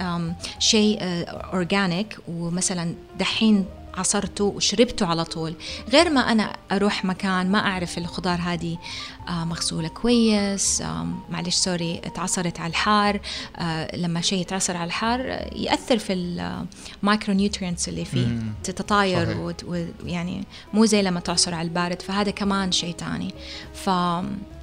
شيء 0.58 0.98
organic 1.26 2.18
ومثلا 2.28 2.94
دحين 3.18 3.64
عصرته 3.96 4.44
وشربته 4.44 5.06
على 5.06 5.24
طول. 5.24 5.54
غير 5.92 6.10
ما 6.10 6.20
أنا 6.20 6.56
أروح 6.72 7.04
مكان 7.04 7.50
ما 7.50 7.58
أعرف 7.58 7.98
الخضار 7.98 8.38
هذه 8.42 8.78
آه، 9.28 9.44
مغسولة 9.44 9.88
كويس 9.88 10.82
آم، 10.82 11.20
معلش 11.30 11.54
sorry 11.54 12.00
اتعصرت 12.04 12.60
على 12.60 12.70
الحار 12.70 13.20
آه، 13.56 13.96
لما 13.96 14.20
شيء 14.20 14.40
يتعصر 14.40 14.76
على 14.76 14.84
الحار 14.86 15.20
آه، 15.20 15.50
يأثر 15.54 15.98
في 15.98 16.12
ال 17.02 17.34
micronutrients 17.34 17.88
اللي 17.88 18.04
فيه. 18.04 18.26
تتطاير 18.64 19.54
ويعني 20.04 20.44
مو 20.74 20.84
زي 20.84 21.02
لما 21.02 21.20
تعصر 21.20 21.54
على 21.54 21.68
البارد 21.68 22.02
فهذا 22.02 22.30
كمان 22.30 22.72
شيء 22.72 22.94
تاني. 22.94 23.34
ف 23.74 23.86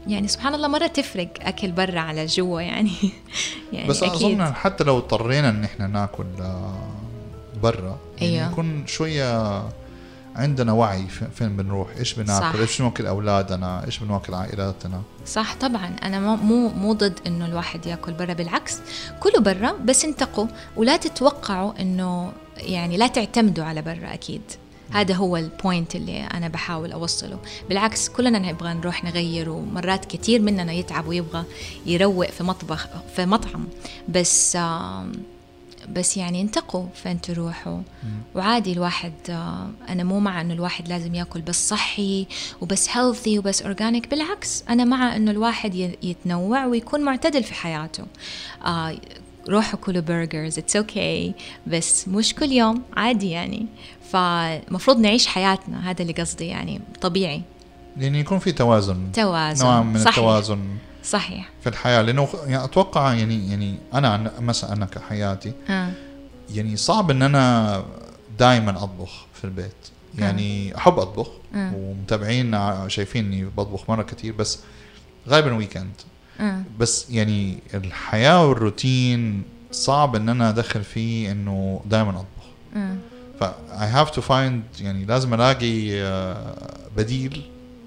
يعني 0.08 0.28
سبحان 0.28 0.54
الله 0.56 0.68
مرة 0.68 0.88
تفرق 0.88 1.30
أكل 1.42 1.72
برا 1.72 2.00
على 2.00 2.26
جوا 2.26 2.62
يعني. 2.62 2.92
يعني 3.74 3.88
بس 3.88 4.04
أظن 4.04 4.54
حتى 4.54 4.84
لو 4.84 4.98
اضطرينا 4.98 5.50
إن 5.50 5.64
إحنا 5.64 5.88
ناكل 5.88 6.26
آه، 6.40 6.88
برا. 7.64 7.98
يعني 8.22 8.36
أيوه. 8.40 8.52
نكون 8.52 8.88
شوية 8.88 9.64
عندنا 10.36 10.72
وعي 10.72 11.08
في- 11.08 11.28
فين 11.36 11.58
بنروح؟ 11.58 11.88
إيش 11.98 12.14
بناكل. 12.14 12.60
إيش 12.60 12.82
بناكل 12.82 13.08
أولادنا؟ 13.08 13.86
إيش 13.86 14.00
بناكل 14.00 14.34
عائلاتنا؟ 14.34 15.02
صح 15.26 15.56
طبعا. 15.56 15.96
أنا 16.04 16.20
مو 16.36 16.68
مو 16.70 16.94
ضد 16.94 17.20
إنه 17.28 17.46
الواحد 17.46 17.86
يأكل 17.86 18.14
برا 18.14 18.34
بالعكس. 18.34 18.78
كلوا 19.20 19.40
برا 19.42 19.72
بس 19.72 20.06
انتقوا 20.06 20.48
ولا 20.78 20.98
تتوقعوا 20.98 21.82
إنه 21.82 22.32
يعني 22.58 22.98
لا 22.98 23.08
تعتمدوا 23.08 23.64
على 23.66 23.82
برا 23.82 24.14
أكيد. 24.14 24.42
هذا 24.92 25.14
هو 25.16 25.38
البوينت 25.38 25.96
اللي 25.96 26.22
أنا 26.24 26.48
بحاول 26.48 26.92
أوصله. 26.92 27.38
بالعكس 27.70 28.10
كلنا 28.10 28.40
نبغى 28.40 28.74
نروح 28.74 29.04
نغير 29.04 29.50
ومرات 29.50 30.06
كثير 30.06 30.42
مننا 30.42 30.74
يتعب 30.74 31.08
ويبغى 31.08 31.44
يروق 31.86 32.30
في 32.30 32.44
مطبخ 32.44 32.88
في 33.16 33.26
مطعم. 33.26 33.68
بس 34.10 34.58
بس 35.90 36.18
يعني 36.18 36.42
انتقوا 36.42 36.86
فين 36.96 37.22
تروحوا؟ 37.22 37.80
وعادي 38.36 38.74
الواحد 38.74 39.14
آه، 39.30 39.70
أنا 39.90 40.04
مو 40.04 40.20
مع 40.20 40.42
إنه 40.42 40.54
الواحد 40.54 40.88
لازم 40.88 41.16
يأكل 41.16 41.42
بس 41.42 41.70
صحي 41.70 42.28
وبس 42.62 42.90
healthy 42.90 43.40
وبس 43.40 43.62
organic 43.62 44.10
بالعكس 44.10 44.64
أنا 44.70 44.86
مع 44.86 45.16
إنه 45.16 45.32
الواحد 45.32 45.76
يتنوع 46.04 46.66
ويكون 46.66 47.02
معتدل 47.02 47.44
في 47.44 47.54
حياته. 47.54 48.04
آه 48.66 48.96
روحوا 49.50 49.80
كلوا 49.80 50.02
burgers 50.02 50.58
it's 50.60 50.76
okay 50.76 51.34
بس 51.68 52.08
مش 52.08 52.36
كل 52.36 52.52
يوم 52.52 52.82
عادي 52.98 53.30
يعني. 53.30 53.66
فمفروض 54.12 55.00
نعيش 55.00 55.28
حياتنا 55.28 55.90
هذا 55.90 56.02
اللي 56.02 56.14
قصدي 56.14 56.46
يعني 56.46 56.82
طبيعي. 57.02 57.42
يعني 57.98 58.20
يكون 58.20 58.40
في 58.40 58.52
توازن. 58.52 59.12
توازن 59.12 59.66
نوع 59.66 59.84
من 59.84 60.00
صحيح. 60.00 60.18
التوازن. 60.18 60.60
صحيح 61.04 61.50
في 61.62 61.70
الحياة 61.70 62.02
لأنه 62.02 62.28
يعني 62.48 62.64
أتوقع 62.64 63.14
يعني 63.14 63.50
يعني 63.50 63.76
أنا 63.94 64.32
مثلا 64.40 64.74
أنا 64.74 64.86
كحياتي 64.86 65.54
آه. 65.70 65.92
يعني 66.54 66.78
صعب 66.78 67.12
إن 67.12 67.22
أنا 67.22 67.84
دائما 68.40 68.84
أطبخ 68.84 69.26
في 69.34 69.44
البيت 69.44 69.76
يعني 70.18 70.78
أحب 70.78 71.00
أطبخ 71.00 71.28
آه. 71.56 71.72
ومتابعين 71.76 72.60
شايفيني 72.90 73.46
بطبخ 73.46 73.90
مرة 73.90 74.04
كتير 74.04 74.34
بس 74.34 74.60
غالبا 75.30 75.54
ويكند 75.54 75.94
آه. 76.40 76.62
بس 76.80 77.10
يعني 77.10 77.58
الحياة 77.74 78.48
والروتين 78.48 79.44
صعب 79.72 80.16
إن 80.16 80.30
أنا 80.30 80.50
أدخل 80.50 80.84
فيه 80.84 81.32
إنه 81.32 81.82
دائما 81.86 82.10
أطبخ 82.10 82.46
آه. 82.76 82.96
ف 83.40 83.44
I 83.74 83.98
have 83.98 84.14
to 84.16 84.22
find 84.22 84.82
يعني 84.82 85.06
لازم 85.06 85.34
ألاقي 85.34 86.02
آه، 86.02 86.56
بديل 86.98 87.42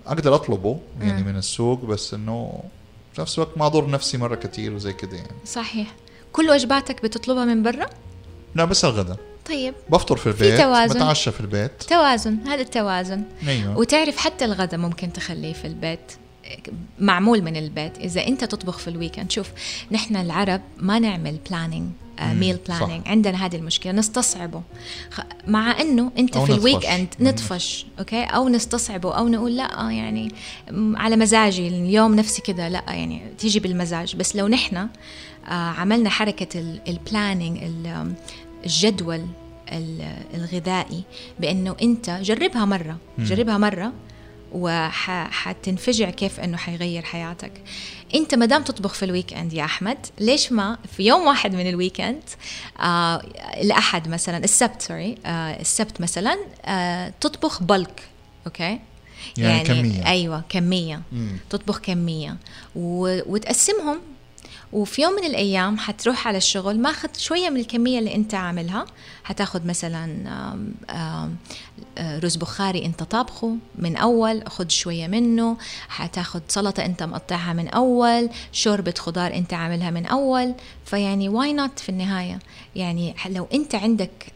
أقدر 0.07 0.35
أطلبه 0.35 0.81
يعني 1.01 1.23
مم. 1.23 1.29
من 1.29 1.37
السوق 1.37 1.85
بس 1.85 2.15
إنه 2.15 2.63
في 3.17 3.23
نفس 3.23 3.39
الوقت 3.39 3.59
ما 3.59 3.67
أضر 3.67 3.91
نفسي 3.91 4.19
مرة 4.19 4.35
كتير 4.35 4.75
وزي 4.75 4.93
كده 4.93 5.17
يعني. 5.17 5.37
صحيح. 5.47 5.95
كل 6.33 6.51
وجباتك 6.51 7.03
بتطلبها 7.03 7.45
من 7.45 7.63
برا؟ 7.63 7.87
لا 8.55 8.65
بس 8.65 8.85
الغداء 8.85 9.17
طيب. 9.49 9.75
بفطر 9.91 10.17
في 10.17 10.27
البيت 10.27 10.61
توازن. 10.61 10.95
بتعشى 10.95 11.33
في 11.33 11.41
البيت. 11.41 11.83
توازن 11.83 12.39
هذا 12.47 12.61
التوازن. 12.63 13.23
أيوه. 13.49 13.79
وتعرف 13.79 14.17
حتى 14.17 14.45
الغداء 14.45 14.81
ممكن 14.81 15.13
تخليه 15.13 15.53
في 15.53 15.67
البيت 15.67 16.13
معمول 16.99 17.43
من 17.43 17.57
البيت. 17.57 17.99
إذا 17.99 18.27
أنت 18.27 18.45
تطبخ 18.45 18.79
في 18.79 18.89
ال 18.89 18.94
weekend 18.94 19.31
شوف 19.31 19.51
نحن 19.91 20.17
العرب 20.17 20.61
ما 20.77 20.99
نعمل 20.99 21.39
planning 21.51 21.83
مم، 21.83 21.91
meal 22.21 22.59
صح. 22.69 22.79
planning 22.85 23.09
عندنا 23.09 23.47
هذه 23.47 23.57
المشكلة 23.57 23.93
نستصعبه 23.93 24.63
مع 25.47 25.81
إنه 25.81 26.13
أنت 26.19 26.39
في. 26.39 26.53
ال 26.53 26.87
weekend. 26.87 27.09
نطفش 27.21 27.87
okay 27.99 28.25
أو 28.25 28.49
نستصعبه 28.49 29.15
أو 29.19 29.29
نقول 29.29 29.57
لا 29.57 29.81
آه، 29.87 29.91
يعني 29.91 30.33
على 30.95 31.17
مزاجي 31.17 31.69
اليوم 31.69 32.15
نفسي 32.15 32.43
كذا 32.43 32.69
لا 32.69 32.83
يعني 32.89 33.23
تيجي 33.39 33.61
بالمزاج 33.61 34.17
بس 34.17 34.37
لو 34.37 34.49
نحن 34.49 34.77
آه، 34.77 34.89
عملنا 35.51 36.11
حركة 36.11 36.61
ال 36.89 36.97
planning 36.97 37.59
الجدول 38.65 39.27
ال- 39.73 40.17
الغذائي 40.35 41.03
بإنه 41.41 41.77
أنت 41.83 42.11
جربها 42.11 42.65
مرة. 42.65 42.97
جربها 43.19 43.59
مرة 43.59 43.93
وحتنفجع 44.53 46.11
كيف 46.11 46.41
إنه 46.41 46.57
حيغير 46.57 47.03
حياتك 47.03 47.53
انت 48.15 48.35
ما 48.35 48.47
دام 48.47 48.63
تطبخ 48.63 48.95
في 48.95 49.05
ال 49.05 49.33
weekend 49.33 49.53
يا 49.53 49.65
أحمد 49.65 49.99
ليش 50.21 50.53
ما 50.53 50.79
في 50.97 51.03
يوم 51.03 51.27
واحد 51.27 51.55
من 51.55 51.69
ال 51.69 51.76
weekend 51.76 52.23
آه 52.81 53.23
الأحد 53.61 54.09
مثلا 54.09 54.45
السبت 54.45 54.83
sorry 54.83 55.19
آه 55.27 55.61
السبت 55.61 56.01
مثلا 56.01 56.39
آه 56.65 57.13
تطبخ 57.21 57.63
bulk 57.63 58.03
okay 58.47 58.79
يعني 59.37 59.65
كمية. 59.65 60.07
أيوه 60.07 60.43
كمية 60.49 61.03
مم. 61.13 61.37
تطبخ 61.51 61.79
كمية 61.79 62.37
و... 62.77 63.19
وتقسمهم 63.33 64.01
وفي 64.77 65.03
يوم 65.03 65.13
من 65.13 65.25
الأيام 65.25 65.79
حتروح 65.79 66.29
على 66.29 66.39
الشغل 66.39 66.81
ماخذ 66.81 67.09
شوية 67.19 67.51
من 67.51 67.61
الكمية 67.61 67.99
اللي 67.99 68.15
أنت 68.15 68.35
عاملها. 68.35 68.87
حتاخذ 69.25 69.67
مثلا 69.67 70.29
آه، 70.91 71.31
رز 72.19 72.37
بخاري 72.37 72.87
أنت 72.87 73.03
طابخه 73.03 73.57
من 73.79 73.97
أول 73.97 74.49
خذ 74.49 74.69
شوية 74.69 75.07
منه. 75.07 75.57
حتاخذ 75.89 76.41
سلطة 76.49 76.85
أنت 76.85 77.03
مقطعها 77.03 77.53
من 77.53 77.69
أول 77.69 78.31
شوربة 78.53 78.95
خضار 78.99 79.35
أنت 79.35 79.55
عاملها 79.55 79.91
من 79.91 80.07
أول. 80.07 80.55
فيعني 80.85 81.29
why 81.29 81.53
not 81.53 81.79
في 81.79 81.89
النهاية؟ 81.89 82.39
يعني 82.77 83.15
لو 83.29 83.49
أنت 83.55 83.75
عندك 83.75 84.33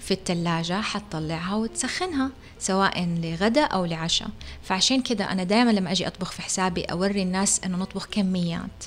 في 0.00 0.10
الثلاجة 0.10 0.80
حتطلعها 0.80 1.54
وتسخنها 1.54 2.30
سواء 2.58 3.04
لغدا 3.22 3.64
أو 3.64 3.84
لعشاء. 3.84 4.28
فعشان 4.62 5.02
كده 5.02 5.32
أنا 5.32 5.44
دائما 5.44 5.70
لما 5.70 5.92
أجي 5.92 6.06
أطبخ 6.06 6.32
في 6.32 6.42
حسابي 6.42 6.82
أوري 6.82 7.22
الناس 7.22 7.60
أنه 7.64 7.76
نطبخ 7.76 8.06
كميات. 8.06 8.84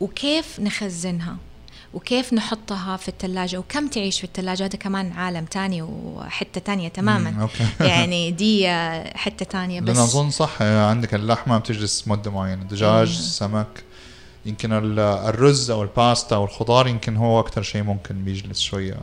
وكيف 0.00 0.60
نخزنها؟ 0.60 1.36
وكيف 1.94 2.32
نحطها 2.32 2.96
في 2.96 3.08
الثلاجة 3.08 3.58
وكم 3.58 3.88
تعيش 3.88 4.18
في 4.18 4.24
الثلاجة 4.24 4.64
هذا 4.64 4.76
كمان 4.76 5.12
عالم 5.12 5.44
تاني 5.44 5.82
وحتة 5.82 6.60
تانية 6.60 6.88
تماما. 6.88 7.42
okay. 7.42 7.66
يعني 7.90 8.30
دي 8.30 8.68
حتة 9.14 9.44
تانية 9.44 9.80
بس. 9.80 9.88
لأن 9.88 9.98
أظن 9.98 10.30
صح 10.30 10.62
عندك 10.62 11.14
اللحمة 11.14 11.58
بتجلس 11.58 12.08
مدة 12.08 12.30
معينة 12.30 12.64
دجاج 12.64 13.08
أيوه. 13.08 13.20
سمك 13.20 13.84
يمكن 14.46 14.72
الرز 14.98 15.70
أو 15.70 15.82
الباستا 15.82 16.36
أو 16.36 16.44
الخضار 16.44 16.86
يمكن 16.88 17.16
هو 17.16 17.40
أكثر 17.40 17.62
شيء 17.62 17.82
ممكن 17.82 18.24
بيجلس 18.24 18.60
شوية 18.60 18.96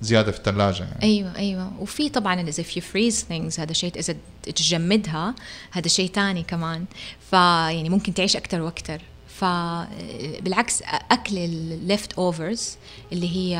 زيادة 0.00 0.32
في 0.32 0.38
الثلاجه 0.38 0.82
يعني. 0.82 1.02
أيوه 1.02 1.36
أيوه. 1.36 1.72
وفي 1.80 2.08
طبعا 2.08 2.40
إذا 2.40 2.62
في 2.62 2.80
freeze 2.80 3.24
things 3.28 3.60
هذا 3.60 3.72
شيء 3.72 3.92
إذا 3.98 4.14
تجمدها 4.42 5.34
هذا 5.70 5.88
شيء 5.88 6.10
ثاني 6.10 6.42
كمان. 6.42 6.84
فيعني 7.30 7.88
ممكن 7.88 8.14
تعيش 8.14 8.36
أكثر 8.36 8.60
وأكثر 8.60 9.00
فبالعكس 9.40 10.82
أكل 11.10 11.38
ال 11.38 12.12
leftovers 12.12 12.76
اللي 13.12 13.36
هي 13.36 13.58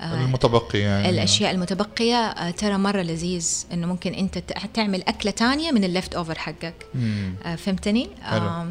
آه، 0.00 0.24
المتبقي 0.24 0.78
يعني. 0.78 1.10
الأشياء 1.10 1.50
المتبقية 1.50 2.16
آه، 2.16 2.50
ترى 2.50 2.78
مرة 2.78 3.02
لذيذ 3.02 3.66
إنه 3.72 3.86
ممكن 3.86 4.14
أنت 4.14 4.38
تعمل 4.74 5.02
أكلة 5.02 5.30
تانية 5.30 5.72
من 5.72 5.84
ال 5.84 6.14
leftover 6.14 6.38
حقك. 6.38 6.86
مم. 6.94 7.34
آه، 7.44 7.56
فهمتني؟ 7.56 8.10
حلو. 8.22 8.66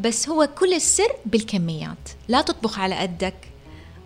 بس 0.00 0.28
هو 0.28 0.48
كل 0.58 0.74
السر 0.74 1.12
بالكميات. 1.26 2.08
لا 2.28 2.42
تطبخ 2.42 2.78
على 2.78 2.94
قدك. 2.94 3.34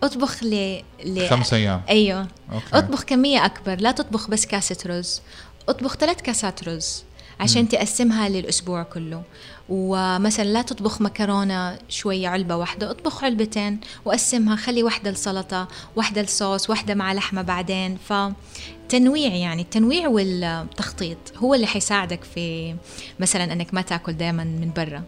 اطبخ 0.02 0.44
ل... 0.44 0.82
ل... 1.04 1.28
خمس 1.28 1.54
أيام. 1.54 1.82
أيوه. 1.88 2.28
أوكي. 2.52 2.64
اطبخ 2.73 3.02
كمية 3.04 3.44
أكبر. 3.44 3.80
لا 3.80 3.92
تطبخ 3.92 4.30
بس 4.30 4.47
كاسة 4.47 4.76
رز. 4.87 5.23
اطبخ 5.68 5.97
ثلاث 5.97 6.23
كاسات 6.23 6.68
رز. 6.68 7.04
عشان. 7.42 7.68
تقسمها 7.68 8.28
للأسبوع 8.28 8.82
كله. 8.82 9.22
ومثلا 9.68 10.44
لا 10.44 10.62
تطبخ 10.62 11.00
مكرونة 11.00 11.78
شوية 11.88 12.28
علبة 12.28 12.56
واحدة 12.56 12.90
اطبخ 12.90 13.25
علبتين 13.25 13.80
وقسمها 14.04 14.56
خلي 14.56 14.82
واحدة 14.82 15.11
السلطه 15.11 15.68
واحدة 15.96 16.20
الصوص 16.20 16.70
واحدة 16.70 16.94
مع 16.94 17.12
لحمة 17.12 17.42
بعدين. 17.42 17.99
فتنويع 18.08 19.34
يعني 19.34 19.62
التنويع 19.62 20.08
والتخطيط 20.08 21.18
هو 21.37 21.54
اللي 21.54 21.66
حيساعدك 21.66 22.25
في 22.25 22.76
مثلا 23.20 23.52
إنك 23.52 23.75
ما 23.75 23.82
تاكل 23.82 24.12
دائما 24.12 24.44
من 24.44 24.70
برا. 24.76 25.02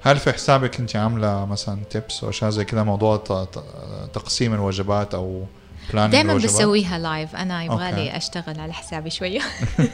هل 0.00 0.18
في 0.18 0.32
حسابك 0.32 0.80
أنت 0.80 0.96
عاملة 0.96 1.46
مثلا 1.46 1.84
tips 1.90 2.24
أو 2.24 2.30
أشياء 2.30 2.50
زي 2.50 2.64
كذا 2.64 2.82
موضوع 2.82 3.16
تقسيم 4.12 4.54
الوجبات 4.54 5.14
أو 5.14 5.44
دائما 5.94 6.34
بسويها 6.34 6.98
live 6.98 7.36
أنا 7.36 7.64
يبغى 7.64 7.92
لي 7.92 8.16
أشتغل 8.16 8.60
على 8.60 8.72
حسابي 8.72 9.10
شوية 9.10 9.40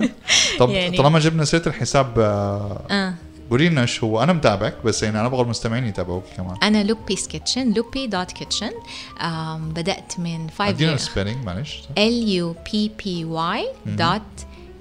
طب 0.59 0.71
يعني. 0.71 0.97
طالما 0.97 1.19
جبنا 1.19 1.45
سيرة 1.45 1.69
الحساب 1.69 2.19
آه. 2.19 2.87
آه. 2.91 3.15
قولي 3.51 3.69
لنا 3.69 3.87
شو 3.87 4.07
هو. 4.07 4.23
أنا 4.23 4.33
متابعك 4.33 4.75
بس 4.85 5.03
يعني 5.03 5.19
أنا 5.21 5.27
أبغى 5.27 5.43
المستمعين 5.43 5.87
يتابعوك 5.87 6.25
كمان. 6.37 6.57
أنا 6.63 6.85
Lubby's 6.85 7.29
Kitchen 7.29 7.73
Lubby 7.73 8.07
dot 8.07 8.33
Kitchen. 8.33 8.71
بدأت 9.59 10.21
من 10.21 10.51
5 10.51 10.69
أدينا 10.69 10.95
ال 10.95 11.00
spelling 11.00 11.45
معلش. 11.45 11.81
L 11.99 12.29
U 12.29 12.57
B 12.73 12.93
B 13.05 13.25
Y 13.25 13.69
dot 13.87 14.23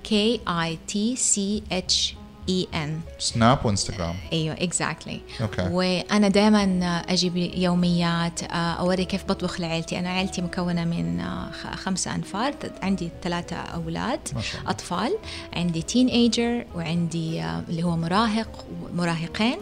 K 0.04 0.40
I 0.48 0.78
T 0.88 1.16
C 1.16 1.64
H 1.72 2.16
E 2.50 2.68
N 2.74 3.00
سناب 3.20 3.66
وانستغرام 3.66 4.16
أيوه 4.34 4.56
exactly 4.56 5.22
okay 5.42 5.62
وأنا 5.72 6.28
دائما 6.28 6.64
أجيب 7.10 7.38
يوميات 7.38 8.44
آه، 8.44 8.56
اوري 8.56 9.06
كيف 9.06 9.24
بطبخ 9.26 9.62
لعيلتي. 9.62 10.00
أنا 10.00 10.10
عيلتي 10.10 10.42
مكونة 10.42 10.86
من 10.86 11.20
آه، 11.20 11.52
خمسه 11.76 12.16
أنفار. 12.16 12.54
عندي 12.82 13.10
ثلاثة 13.24 13.56
أولاد 13.56 14.20
أطفال. 14.68 15.18
عندي 15.54 15.82
teenager 15.82 16.66
وعندي 16.76 17.42
آه، 17.42 17.64
اللي 17.70 17.84
هو 17.84 17.98
مراهق 17.98 18.66
ومراهقين 18.84 19.58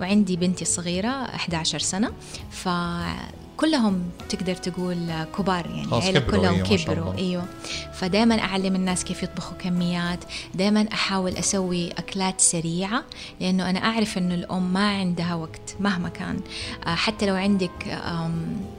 وعندي 0.00 0.36
بنتي 0.36 0.62
الصغيرة 0.62 1.08
11 1.08 1.78
سنة. 1.78 2.12
ف 2.50 2.68
كلهم 3.58 4.10
تقدر 4.28 4.54
تقول 4.54 5.24
كبار 5.38 5.66
يعني 5.66 5.84
العيلة 5.84 6.20
كلهم 6.20 6.44
أيوة 6.54 6.66
كبروا 6.76 7.14
أيوه. 7.14 7.44
فدائما 7.92 8.38
أعلم 8.40 8.74
الناس 8.74 9.04
كيف 9.04 9.22
يطبخوا 9.22 9.56
كميات 9.56 10.18
دائما 10.54 10.86
أحاول 10.92 11.36
أسوي 11.36 11.90
أكلات 11.90 12.40
سريعة 12.40 13.04
لأنه 13.40 13.70
أنا 13.70 13.78
أعرف 13.78 14.18
إنه 14.18 14.34
الأم 14.34 14.72
ما 14.72 14.88
عندها 14.88 15.34
وقت 15.34 15.76
مهما 15.80 16.08
كان. 16.08 16.40
آه، 16.86 16.94
حتى 16.94 17.26
لو 17.26 17.34
عندك 17.34 18.00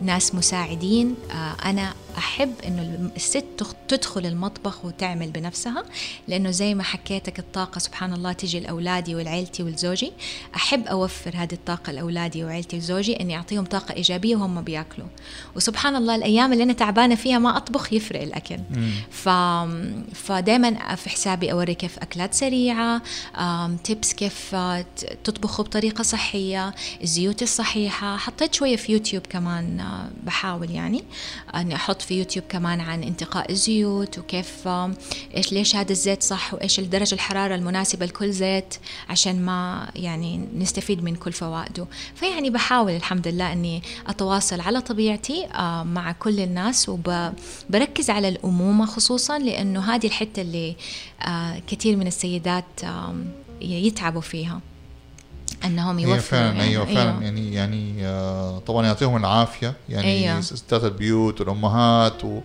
ناس 0.01 0.35
مساعدين 0.35 1.15
آه، 1.31 1.69
أنا 1.69 1.93
أحب 2.19 2.53
إنه 2.67 3.11
الست 3.15 3.45
تدخل 3.87 4.25
المطبخ 4.25 4.85
وتعمل 4.85 5.31
بنفسها 5.31 5.83
لأنه 6.27 6.51
زي 6.51 6.73
ما 6.73 6.83
حكيتك 6.83 7.39
الطاقة 7.39 7.79
سبحان 7.79 8.13
الله 8.13 8.33
تجي 8.33 8.59
لأولادي 8.59 9.15
ولعيلتي 9.15 9.63
ولزوجي 9.63 10.11
أحب 10.55 10.87
أوفر 10.87 11.31
هذه 11.35 11.53
الطاقة 11.53 11.91
لأولادي 11.91 12.43
وعيلتي 12.43 12.77
وزوجي 12.77 13.19
إني 13.19 13.37
أعطيهم 13.37 13.65
طاقة 13.65 13.93
إيجابية 13.93 14.35
وهم 14.35 14.61
بيأكلوا. 14.61 15.07
وسبحان 15.55 15.95
الله 15.95 16.15
الأيام 16.15 16.53
اللي 16.53 16.63
أنا 16.63 16.73
تعبانة 16.73 17.15
فيها 17.15 17.39
ما 17.39 17.57
أطبخ 17.57 17.93
يفرق 17.93 18.21
الأكل. 18.21 18.59
ف 19.11 19.29
فدائما 20.13 20.95
في 20.95 21.09
حسابي 21.09 21.51
أوري 21.51 21.73
كيف 21.75 21.99
أكلات 21.99 22.33
سريعة 22.33 23.01
tips 23.83 24.13
كيف 24.13 24.55
تطبخوا 25.23 25.65
بطريقة 25.65 26.01
صحية 26.03 26.75
الزيوت 27.03 27.41
الصحيحة. 27.41 28.17
حطيت 28.17 28.53
شوية 28.53 28.75
في 28.75 28.91
يوتيوب 28.93 29.23
كمان 29.29 29.79
آه، 29.79 30.09
بحاول 30.23 30.71
يعني 30.71 31.03
إني 31.55 31.75
أحط 31.75 32.01
في 32.09 32.17
يوتيوب 32.17 32.45
كمان 32.49 32.81
عن 32.81 33.03
انتقاء 33.03 33.51
الزيوت 33.51 34.19
وكيف 34.19 34.67
إيش 35.37 35.53
ليش 35.53 35.75
هذا 35.75 35.91
الزيت 35.91 36.23
صح 36.23 36.53
وإيش 36.53 36.79
درجه 36.79 37.15
الحرارة 37.15 37.55
المناسبة 37.55 38.05
لكل 38.05 38.31
زيت 38.31 38.75
عشان 39.09 39.45
ما 39.45 39.89
يعني 39.95 40.49
نستفيد 40.55 41.03
من 41.03 41.15
كل 41.15 41.31
فوائده. 41.31 41.87
فيعني 42.15 42.49
بحاول 42.49 42.91
الحمد 42.91 43.27
لله 43.27 43.53
إني 43.53 43.83
أتواصل 44.07 44.61
على 44.61 44.81
طبيعتي 44.81 45.45
آه، 45.45 45.83
مع 45.83 46.11
كل 46.11 46.39
الناس 46.39 46.89
وبركز 46.89 48.09
على 48.09 48.27
الأمومة 48.27 48.85
خصوصا 48.85 49.39
لأنه 49.39 49.95
هذه 49.95 50.05
الحتة 50.05 50.41
اللي 50.41 50.75
آه، 51.21 51.61
كثير 51.67 51.95
من 51.95 52.07
السيدات 52.07 52.65
يتعبوا 53.61 54.21
فيها. 54.21 54.61
أنهم 55.65 55.99
يوفروا 55.99 56.19
فعلا 56.19 56.45
يعني. 56.45 56.63
أيوه 56.63 56.85
فعلا. 56.85 57.11
أيوة. 57.11 57.23
يعني 57.23 57.53
يعني 57.53 58.07
آه 58.07 58.59
طبعا 58.59 58.85
يعطيهم 58.85 59.17
العافية. 59.17 59.73
يعني 59.89 60.29
أيوة. 60.29 60.41
ستات 60.41 60.83
البيوت 60.83 61.41
والأمهات 61.41 62.25
و 62.25 62.39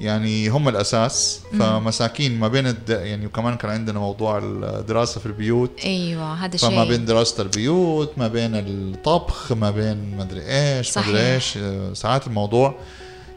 يعني 0.00 0.48
هم 0.48 0.68
الأساس. 0.68 1.40
فمساكين 1.58 2.40
ما 2.40 2.48
بين 2.48 2.66
الد... 2.66 2.88
يعني 2.88 3.26
وكمان 3.26 3.56
كان 3.56 3.70
عندنا 3.70 3.98
موضوع 3.98 4.38
الدراسة 4.38 5.20
في 5.20 5.26
البيوت. 5.26 5.70
أيوه 5.84 6.34
هذا 6.34 6.56
شيء. 6.56 6.68
فما 6.68 6.84
بين 6.84 7.04
دراسة 7.04 7.42
البيوت 7.42 8.12
ما 8.16 8.28
بين 8.28 8.50
الطبخ 8.54 9.52
ما 9.52 9.70
بين 9.70 10.16
ما 10.16 10.22
أدري 10.22 10.42
إيش 10.42 10.98
ما 10.98 11.04
أدري 11.04 11.34
إيش 11.34 11.56
آه، 11.56 11.92
ساعات 11.94 12.26
الموضوع. 12.26 12.74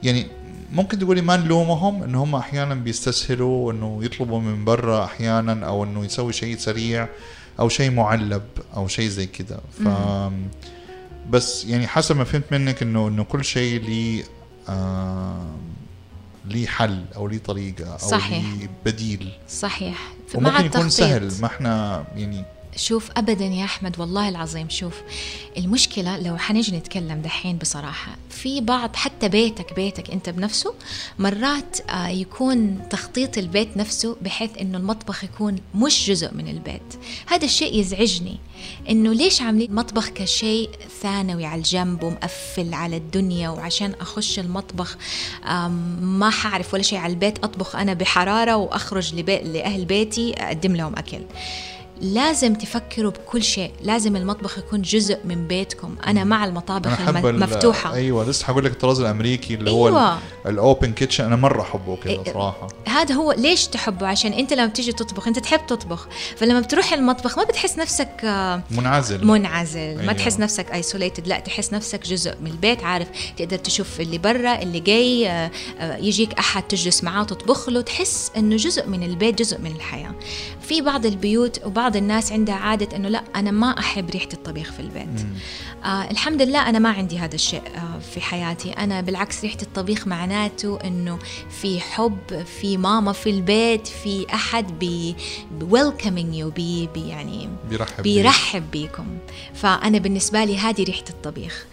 يعني 0.04 0.28
ممكن 0.72 1.00
تقولي 1.00 1.22
ما 1.22 1.38
نلومهم؟ 1.38 2.04
إن 2.04 2.16
هم 2.16 2.36
أحيانا 2.36 2.76
بيستسهلوا 2.76 3.72
إنه 3.72 4.00
يطلبوا 4.04 4.40
من 4.40 4.66
برا 4.66 5.04
أحيانا 5.04 5.68
أو 5.68 5.84
إنه 5.84 6.06
يسوي 6.06 6.34
شيء 6.34 6.58
سريع. 6.58 7.08
أو 7.60 7.70
شيء 7.70 7.92
معلب 7.92 8.44
أو 8.76 8.88
شيء 8.88 9.08
زي 9.10 9.26
كذا 9.28 9.62
ف 9.84 9.88
بس 11.30 11.66
يعني 11.66 11.88
حسب 11.88 12.18
ما 12.18 12.24
فهمت 12.24 12.52
منك 12.52 12.82
إنه 12.82 13.08
إنه 13.08 13.24
كل 13.24 13.46
شيء 13.46 13.82
ليه 13.82 14.24
آه 14.70 15.56
ليه 16.46 16.68
حل 16.68 17.06
أو 17.16 17.28
ليه 17.28 17.38
طريقة 17.38 17.92
أو 17.92 17.98
صحيح. 17.98 18.46
ليه 18.46 18.70
بديل. 18.86 19.32
صحيح. 19.50 20.14
وممكن 20.36 20.66
يكون 20.66 20.90
سهل 20.90 21.32
ما 21.42 21.48
إحنا 21.48 22.04
يعني 22.16 22.46
شوف 22.76 23.12
ابدا 23.18 23.46
يا 23.46 23.66
أحمد 23.66 24.00
والله 24.00 24.30
العظيم 24.30 24.70
شوف 24.70 25.02
المشكلة 25.58 26.18
لو 26.18 26.38
حنجي 26.38 26.78
نتكلم 26.78 27.22
دحين 27.22 27.58
بصراحة 27.58 28.16
في 28.30 28.62
بعض 28.62 28.96
حتى 28.96 29.30
بيتك 29.30 29.74
بيتك 29.74 30.12
أنت 30.12 30.30
بنفسه 30.30 30.74
مرات 31.20 31.80
آه، 31.90 32.08
يكون 32.08 32.90
تخطيط 32.90 33.38
البيت 33.38 33.78
نفسه 33.78 34.16
بحيث 34.22 34.58
إنه 34.62 34.78
المطبخ 34.78 35.24
يكون 35.24 35.56
مش 35.76 36.08
جزء 36.10 36.34
من 36.34 36.48
البيت. 36.48 36.82
هذا 37.28 37.46
الشيء 37.46 37.80
يزعجني 37.80 38.38
إنه 38.90 39.14
ليش 39.14 39.42
عاملين 39.42 39.70
المطبخ 39.70 40.10
كشيء 40.10 40.70
ثانوي 41.02 41.46
على 41.46 41.58
الجنب 41.58 42.04
ومقفل 42.04 42.74
على 42.74 42.98
الدنيا 42.98 43.50
وعشان 43.50 43.94
أخش 44.02 44.40
المطبخ؟ 44.40 44.98
ما 46.02 46.30
حعرف 46.30 46.74
ولا 46.74 46.84
شيء 46.84 47.00
على 47.00 47.14
البيت 47.14 47.44
أطبخ 47.44 47.76
أنا 47.76 47.94
بحرارة 47.94 48.56
وأخرج 48.56 49.16
لأهل 49.16 49.86
بيتي 49.86 50.34
أقدم 50.34 50.76
لهم 50.76 50.96
أكل. 50.96 51.22
لازم 52.04 52.56
تفكروا 52.56 53.12
بكل 53.12 53.44
شيء. 53.44 53.72
لازم 53.82 54.16
المطبخ 54.16 54.58
يكون 54.58 54.82
جزء 54.82 55.18
من 55.26 55.48
بيتكم. 55.48 55.96
أنا 56.08 56.24
مع 56.24 56.46
المطابخ 56.46 57.02
أنا 57.02 57.30
المفتوحة. 57.30 57.94
أيوه 57.94 58.26
لسه 58.30 58.46
حقول 58.46 58.66
لك 58.66 58.72
الطراز 58.72 59.00
الأمريكي 59.00 59.54
اللي 59.54 59.70
أيوة. 59.70 60.14
هو 60.14 60.18
ال 60.46 60.55
open 60.55 60.94
kitchen 60.94 61.24
أنا 61.24 61.36
مرة 61.36 61.62
أحبه 61.62 61.96
كذا 61.96 62.14
إيه 62.14 62.34
صراحة. 62.34 62.68
هذا 62.88 63.16
هو 63.16 63.32
ليش 63.32 63.68
تحبه؟ 63.68 64.08
عشان 64.08 64.34
أنت 64.34 64.54
لما 64.54 64.66
بتيجي 64.66 64.92
تطبخ 64.92 65.28
أنت 65.28 65.40
تحب 65.40 65.66
تطبخ. 65.68 66.08
فلما 66.38 66.60
بتروح 66.60 66.94
المطبخ 66.94 67.38
ما 67.38 67.44
بتحس 67.44 67.78
نفسك 67.78 68.10
آه، 68.24 68.62
منعزل. 68.72 69.28
منعزل. 69.28 69.80
أيوة. 69.80 70.04
ما 70.06 70.14
تحس 70.14 70.40
نفسك 70.40 70.72
isolated 70.74 71.28
لا 71.28 71.40
تحس 71.40 71.74
نفسك 71.74 72.08
جزء 72.08 72.36
من 72.42 72.52
البيت 72.52 72.84
عارف. 72.84 73.08
تقدر 73.38 73.58
تشوف 73.58 74.02
اللي 74.02 74.18
برا 74.18 74.62
اللي 74.62 74.80
جاي 74.80 75.30
آه، 75.30 75.52
آه، 75.80 75.98
يجيك 75.98 76.34
أحد 76.34 76.64
تجلس 76.64 77.04
معاه 77.04 77.22
وتطبخ 77.22 77.70
له. 77.70 77.82
تحس 77.82 78.32
إنه 78.38 78.56
جزء 78.56 78.88
من 78.88 79.04
البيت 79.04 79.40
جزء 79.40 79.60
من 79.60 79.72
الحياة. 79.72 80.16
في 80.64 80.82
بعض 80.82 81.06
البيوت 81.06 81.66
وبعض 81.66 81.96
الناس 81.96 82.32
عندها 82.32 82.56
عادة 82.56 82.96
إنه 82.96 83.10
لا 83.10 83.24
أنا 83.36 83.52
ما 83.52 83.80
أحب 83.80 84.10
ريحة 84.10 84.30
الطبيخ 84.34 84.72
في 84.72 84.80
البيت. 84.80 85.26
آه 85.84 86.12
الحمد 86.12 86.42
لله 86.42 86.70
أنا 86.70 86.80
ما 86.80 86.90
عندي 86.90 87.20
هذا 87.20 87.36
الشيء 87.36 87.62
آه 87.76 88.00
في 88.00 88.22
حياتي. 88.22 88.72
أنا 88.72 89.02
بالعكس 89.02 89.44
ريحة 89.44 89.58
الطبيخ 89.62 90.08
معناته 90.08 90.80
إنه 90.84 91.20
في 91.62 91.80
حب 91.80 92.44
في 92.62 92.78
ماما 92.78 93.14
في 93.14 93.30
البيت 93.30 93.88
في 93.88 94.26
أحد 94.34 94.80
بي 94.80 95.16
welcoming 95.70 96.36
you 96.36 96.50
بي, 96.50 96.88
بي 96.88 97.08
يعني 97.08 97.50
بيرحب, 97.70 98.04
بيرحب 98.04 98.72
بيكم. 98.72 99.06
فأنا 99.54 99.98
بالنسبة 99.98 100.44
لي 100.44 100.58
هذه 100.58 100.84
ريحة 100.84 101.06
الطبيخ. 101.10 101.66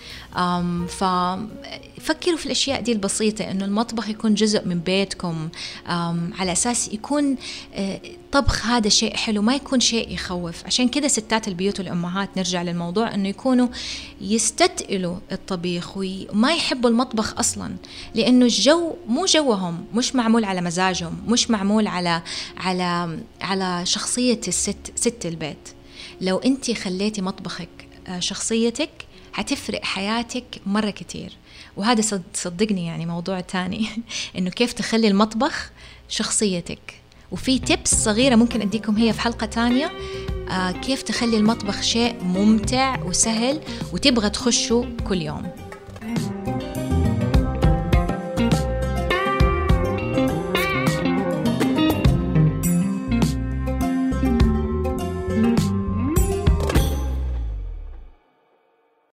ففكروا 2.01 2.37
في 2.37 2.47
الأشياء 2.47 2.81
دي 2.81 2.93
البسيطة 2.93 3.51
إنه 3.51 3.65
المطبخ 3.65 4.09
يكون 4.09 4.35
جزء 4.35 4.65
من 4.65 4.81
بيتكم 4.81 5.49
على 6.39 6.53
أساس 6.53 6.89
يكون 6.93 7.37
آه، 7.75 8.01
طبخ 8.33 8.67
هذا 8.67 8.89
شيء 8.89 9.17
حلو 9.17 9.43
ما 9.43 9.55
يكون 9.55 9.81
شيء 9.81 10.15
يخوف. 10.15 10.67
عشان 10.67 10.89
كذا 10.89 11.09
ستات 11.09 11.49
البيوت 11.49 11.79
والأمهات 11.81 12.37
نرجع 12.37 12.63
للموضوع 12.63 13.15
إنه 13.15 13.29
يكونوا 13.29 13.69
يستثقلوا 14.21 15.17
الطبيخ 15.33 15.97
وما 15.97 16.53
يحبوا 16.55 16.91
المطبخ 16.91 17.39
أصلا 17.39 17.77
لأنه 18.15 18.45
الجو 18.45 18.95
مو 19.09 19.25
جوهم 19.25 19.85
مش 19.95 20.15
معمول 20.15 20.45
على 20.45 20.61
مزاجهم 20.61 21.17
مش 21.27 21.51
معمول 21.51 21.87
على 21.87 22.23
على 22.57 23.19
على 23.41 23.87
شخصية 23.87 24.41
الست 24.49 24.93
ست 24.97 25.27
البيت. 25.27 25.69
لو 26.21 26.39
انت 26.39 26.71
خليتي 26.71 27.23
مطبخك 27.23 27.69
آه، 28.07 28.21
شخصيتك 28.21 28.91
حتفرق 29.33 29.85
حياتك 29.85 30.45
مرة 30.67 30.91
كتير. 30.91 31.40
وهذا 31.77 32.21
صدقني 32.35 32.87
يعني 32.87 33.07
موضوع 33.07 33.41
تاني. 33.41 33.89
إنه 34.39 34.51
كيف 34.51 34.73
تخلي 34.73 35.09
المطبخ 35.09 35.71
شخصيتك. 36.09 37.01
وفي 37.33 37.59
تيبس 37.59 37.95
صغيرة 37.95 38.37
ممكن 38.37 38.61
أديكم 38.61 38.97
هي 38.97 39.13
في 39.13 39.21
حلقة 39.21 39.47
تانية. 39.47 39.91
آه 40.51 40.71
كيف 40.71 41.03
تخلي 41.03 41.37
المطبخ 41.37 41.83
شيء 41.83 42.25
ممتع 42.25 43.03
وسهل 43.03 43.61
وتبغى 43.93 44.31
تخشه 44.31 44.89
كل 45.09 45.23
يوم. 45.23 45.60